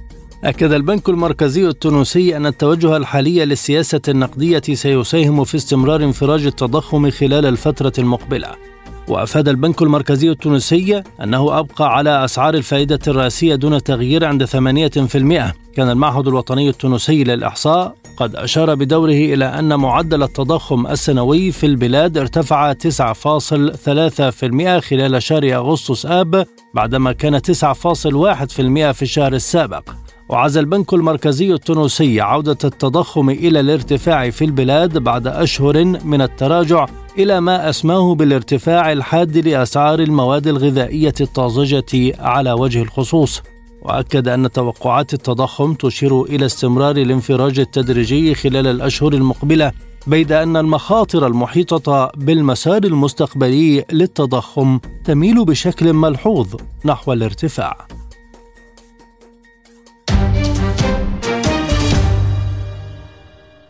[0.43, 7.45] أكد البنك المركزي التونسي أن التوجه الحالي للسياسة النقدية سيساهم في استمرار انفراج التضخم خلال
[7.45, 8.74] الفترة المقبلة.
[9.07, 15.53] وأفاد البنك المركزي التونسي أنه أبقى على أسعار الفائدة الراسيه دون تغيير عند 8%.
[15.75, 22.17] كان المعهد الوطني التونسي للإحصاء قد أشار بدوره إلى أن معدل التضخم السنوي في البلاد
[22.17, 22.77] ارتفع 9.3%
[24.79, 27.41] خلال شهر أغسطس آب بعدما كان 9.1%
[28.91, 29.89] في الشهر السابق.
[30.29, 36.85] وعزى البنك المركزي التونسي عودة التضخم إلى الارتفاع في البلاد بعد أشهر من التراجع
[37.17, 43.41] إلى ما أسماه بالارتفاع الحاد لأسعار المواد الغذائية الطازجة على وجه الخصوص.
[43.81, 49.71] وأكد أن توقعات التضخم تشير إلى استمرار الانفراج التدريجي خلال الأشهر المقبلة
[50.07, 56.55] بيد أن المخاطر المحيطة بالمسار المستقبلي للتضخم تميل بشكل ملحوظ
[56.85, 57.87] نحو الارتفاع.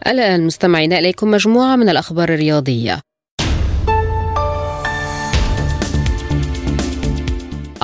[0.07, 3.14] الآن مستمعين إليكم مجموعة من الأخبار الرياضية.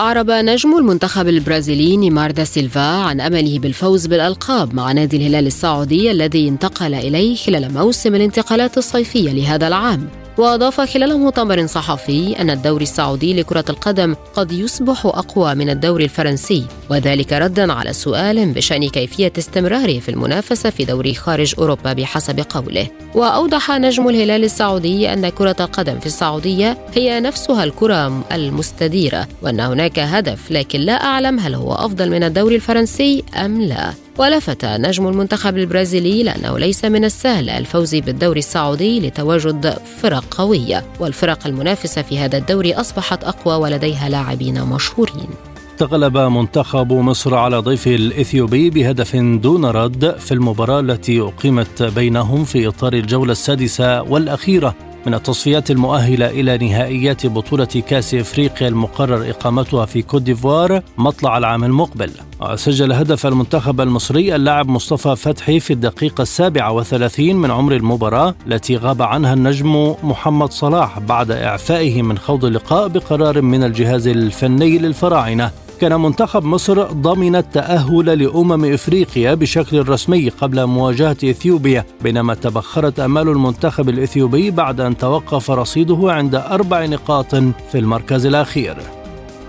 [0.01, 6.11] أعرب نجم المنتخب البرازيلي نيمار دا سيلفا عن أمله بالفوز بالألقاب مع نادي الهلال السعودي
[6.11, 10.20] الذي انتقل إليه خلال موسم الانتقالات الصيفية لهذا العام.
[10.37, 16.65] وأضاف خلال مؤتمر صحفي أن الدوري السعودي لكرة القدم قد يصبح أقوى من الدوري الفرنسي
[16.89, 22.87] وذلك ردا على سؤال بشأن كيفية استمراره في المنافسة في دوري خارج أوروبا بحسب قوله.
[23.15, 29.99] وأوضح نجم الهلال السعودي أن كرة القدم في السعودية هي نفسها الكرة المستديرة وأن هناك
[29.99, 33.93] هدف لكن لا أعلم هل هو أفضل من الدوري الفرنسي أم لا.
[34.21, 41.47] ولفت نجم المنتخب البرازيلي لأنه ليس من السهل الفوز بالدوري السعودي لتواجد فرق قوية والفرق
[41.47, 45.29] المنافسة في هذا الدوري أصبحت أقوى ولديها لاعبين مشهورين.
[45.77, 52.67] تغلب منتخب مصر على ضيفه الإثيوبي بهدف دون رد في المباراة التي أقيمت بينهم في
[52.67, 54.75] إطار الجولة السادسة والأخيرة.
[55.05, 61.63] من التصفيات المؤهلة إلى نهائيات بطولة كأس إفريقيا المقرر إقامتها في كوت ديفوار مطلع العام
[61.63, 62.11] المقبل.
[62.41, 68.77] وسجل هدف المنتخب المصري اللاعب مصطفى فتحي في الدقيقة السابعة وثلاثين من عمر المباراة التي
[68.77, 75.51] غاب عنها النجم محمد صلاح بعد إعفائه من خوض اللقاء بقرار من الجهاز الفني للفراعنة
[75.81, 83.29] كان منتخب مصر ضمن التأهل لأمم إفريقيا بشكل رسمي قبل مواجهة إثيوبيا بينما تبخرت أمال
[83.29, 89.00] المنتخب الإثيوبي بعد أن توقف رصيده عند أربع نقاط في المركز الأخير.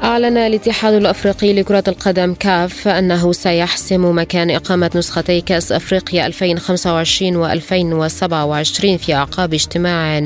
[0.03, 8.99] أعلن الاتحاد الأفريقي لكرة القدم كاف أنه سيحسم مكان إقامة نسختي كأس أفريقيا 2025 و2027
[8.99, 10.19] في أعقاب اجتماع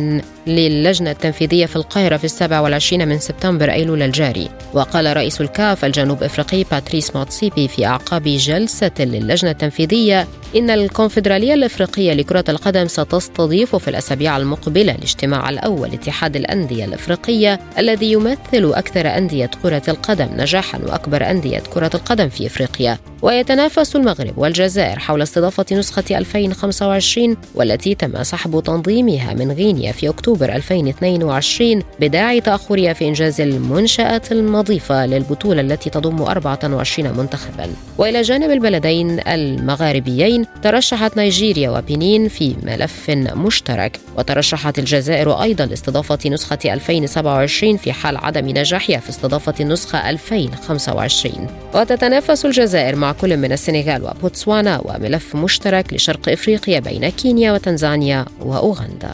[0.47, 4.49] للجنة التنفيذية في القاهرة في السابع والعشرين من سبتمبر أيلول الجاري.
[4.75, 12.13] وقال رئيس الكاف الجنوب إفريقي باتريس موتسيبي في أعقاب جلسة للجنة التنفيذية إن الكونفدرالية الإفريقية
[12.13, 19.51] لكرة القدم ستستضيف في الأسابيع المقبلة الاجتماع الأول لاتحاد الأندية الإفريقية الذي يمثل أكثر أندية
[19.67, 22.99] كرة القدم نجاحا وأكبر أندية كرة القدم في إفريقيا.
[23.23, 30.27] ويتنافس المغرب والجزائر حول استضافة نسخة 2025 والتي تم سحب تنظيمها من غينيا في أكتوبر
[30.27, 37.69] أكتوبر 2022 بداعي تأخرها في إنجاز المنشآت النظيفة للبطولة التي تضم 24 منتخبا.
[37.99, 44.01] وإلى جانب البلدين المغاربيين ترشحت نيجيريا وبنين في ملف مشترك.
[44.19, 52.47] وترشحت الجزائر أيضا لاستضافة نسخة 2027 في حال عدم نجاحها في استضافة النسخة 2025 وتتنافس
[52.47, 59.11] الجزائر مع كل من السنغال وبوتسوانا وملف مشترك لشرق إفريقيا بين كينيا وتنزانيا وأوغندا.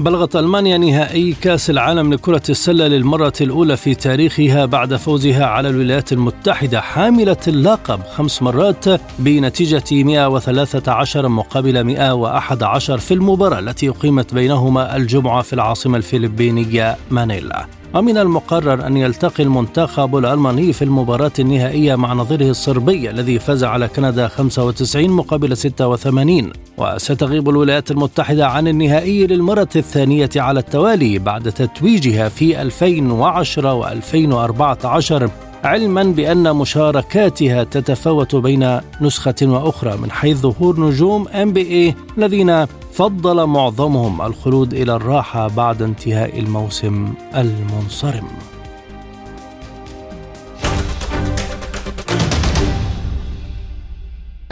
[0.00, 6.12] بلغت ألمانيا نهائي كأس العالم لكرة السلة للمرة الأولى في تاريخها بعد فوزها على الولايات
[6.12, 8.84] المتحدة حاملة اللقب خمس مرات
[9.18, 17.81] بنتيجة 113 مقابل 111 في المباراة التي أقيمت بينهما الجمعة في العاصمة الفلبينية مانيلا.
[17.94, 23.88] ومن المقرر أن يلتقي المنتخب الألماني في المباراة النهائية مع نظيره الصربي الذي فاز على
[23.88, 32.28] كندا 95 مقابل 86 وستغيب الولايات المتحدة عن النهائي للمرة الثانية على التوالي بعد تتويجها
[32.28, 41.94] في 2010 و2014 علما بأن مشاركاتها تتفاوت بين نسخة وأخرى من حيث ظهور نجوم اي
[42.18, 48.28] الذين فضل معظمهم الخلود إلى الراحة بعد انتهاء الموسم المنصرم.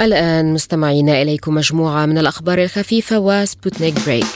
[0.00, 4.26] الآن مستمعينا إليكم مجموعة من الأخبار الخفيفة وسبوتنيك بريك.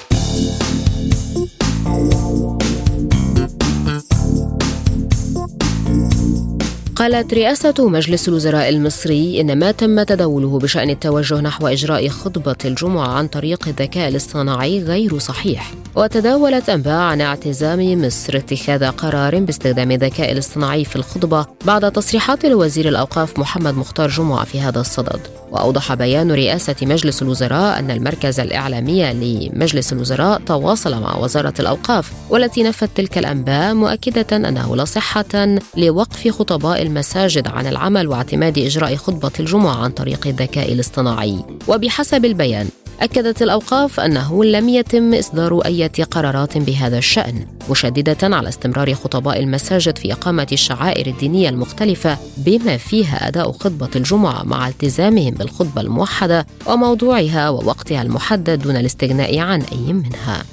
[7.04, 13.08] قالت رئاسة مجلس الوزراء المصري إن ما تم تداوله بشأن التوجه نحو إجراء خطبة الجمعة
[13.08, 15.70] عن طريق الذكاء الاصطناعي غير صحيح.
[15.96, 22.88] وتداولت أنباء عن اعتزام مصر اتخاذ قرار باستخدام الذكاء الاصطناعي في الخطبة بعد تصريحات لوزير
[22.88, 25.20] الأوقاف محمد مختار جمعة في هذا الصدد.
[25.54, 32.62] وأوضح بيان رئاسة مجلس الوزراء أن المركز الإعلامي لمجلس الوزراء تواصل مع وزارة الأوقاف والتي
[32.62, 39.30] نفت تلك الأنباء مؤكدة أنه لا صحة لوقف خطباء المساجد عن العمل واعتماد إجراء خطبة
[39.40, 41.38] الجمعة عن طريق الذكاء الاصطناعي.
[41.68, 42.68] وبحسب البيان
[43.00, 49.98] أكدت الأوقاف أنه لم يتم إصدار أي قرارات بهذا الشأن مشددة على استمرار خطباء المساجد
[49.98, 57.48] في إقامة الشعائر الدينية المختلفة بما فيها أداء خطبة الجمعة مع التزامهم بالخطبة الموحدة وموضوعها
[57.48, 60.44] ووقتها المحدد دون الاستغناء عن أي منها.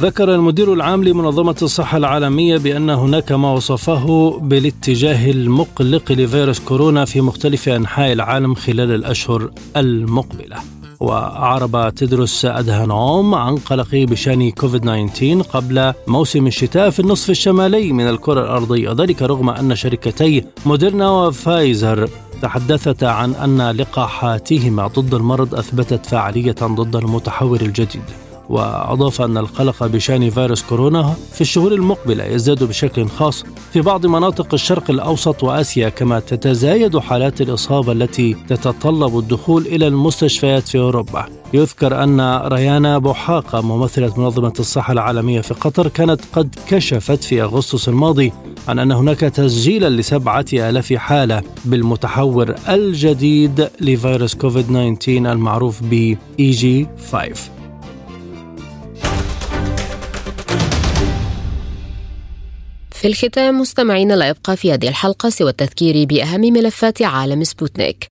[0.00, 7.20] ذكر المدير العام لمنظمة الصحة العالمية بأن هناك ما وصفه بالاتجاه المقلق لفيروس كورونا في
[7.20, 10.56] مختلف أنحاء العالم خلال الأشهر المقبلة.
[11.00, 18.08] وأعرب تدرس أدهانوم عن قلقه بشأن كوفيد 19 قبل موسم الشتاء في النصف الشمالي من
[18.08, 18.92] الكرة الأرضية.
[18.92, 22.08] ذلك رغم أن شركتي موديرنا وفايزر
[22.42, 28.29] تحدثتا عن أن لقاحاتهما ضد المرض أثبتت فاعلية ضد المتحور الجديد.
[28.50, 34.54] وأضاف أن القلق بشأن فيروس كورونا في الشهور المقبلة يزداد بشكل خاص في بعض مناطق
[34.54, 41.26] الشرق الأوسط وآسيا كما تتزايد حالات الإصابة التي تتطلب الدخول إلى المستشفيات في أوروبا.
[41.54, 47.88] يذكر أن ريانا بوحاقة ممثلة منظمة الصحة العالمية في قطر كانت قد كشفت في أغسطس
[47.88, 48.32] الماضي
[48.68, 57.59] عن أن هناك تسجيلا لسبعة آلاف حالة بالمتحور الجديد لفيروس كوفيد 19 المعروف ب EG5
[63.00, 68.06] في الختام مستمعينا لا يبقى في هذه الحلقة سوى التذكير بأهم ملفات عالم سبوتنيك.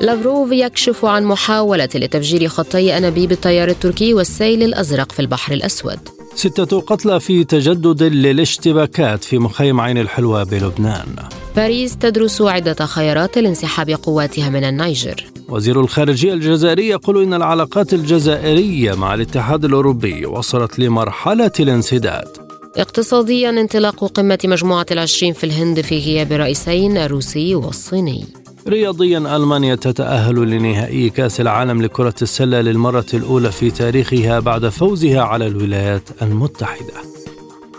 [0.00, 5.98] لافروف يكشف عن محاولة لتفجير خطي أنابيب التيار التركي والسيل الأزرق في البحر الأسود.
[6.34, 11.16] ستة قتلى في تجدد للاشتباكات في مخيم عين الحلوة بلبنان.
[11.56, 15.24] باريس تدرس عدة خيارات لانسحاب قواتها من النيجر.
[15.48, 22.28] وزير الخارجية الجزائري يقول إن العلاقات الجزائرية مع الاتحاد الأوروبي وصلت لمرحلة الانسداد.
[22.76, 28.24] اقتصاديا انطلاق قمة مجموعة العشرين في الهند في غياب الرئيسين الروسي والصيني.
[28.68, 35.46] رياضيا ألمانيا تتأهل لنهائي كأس العالم لكرة السلة للمرة الأولى في تاريخها بعد فوزها على
[35.46, 37.15] الولايات المتحدة.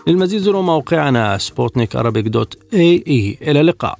[0.07, 1.95] للمزيد زوروا موقعنا سبوتنيك
[2.27, 3.99] dot AE إلى اللقاء.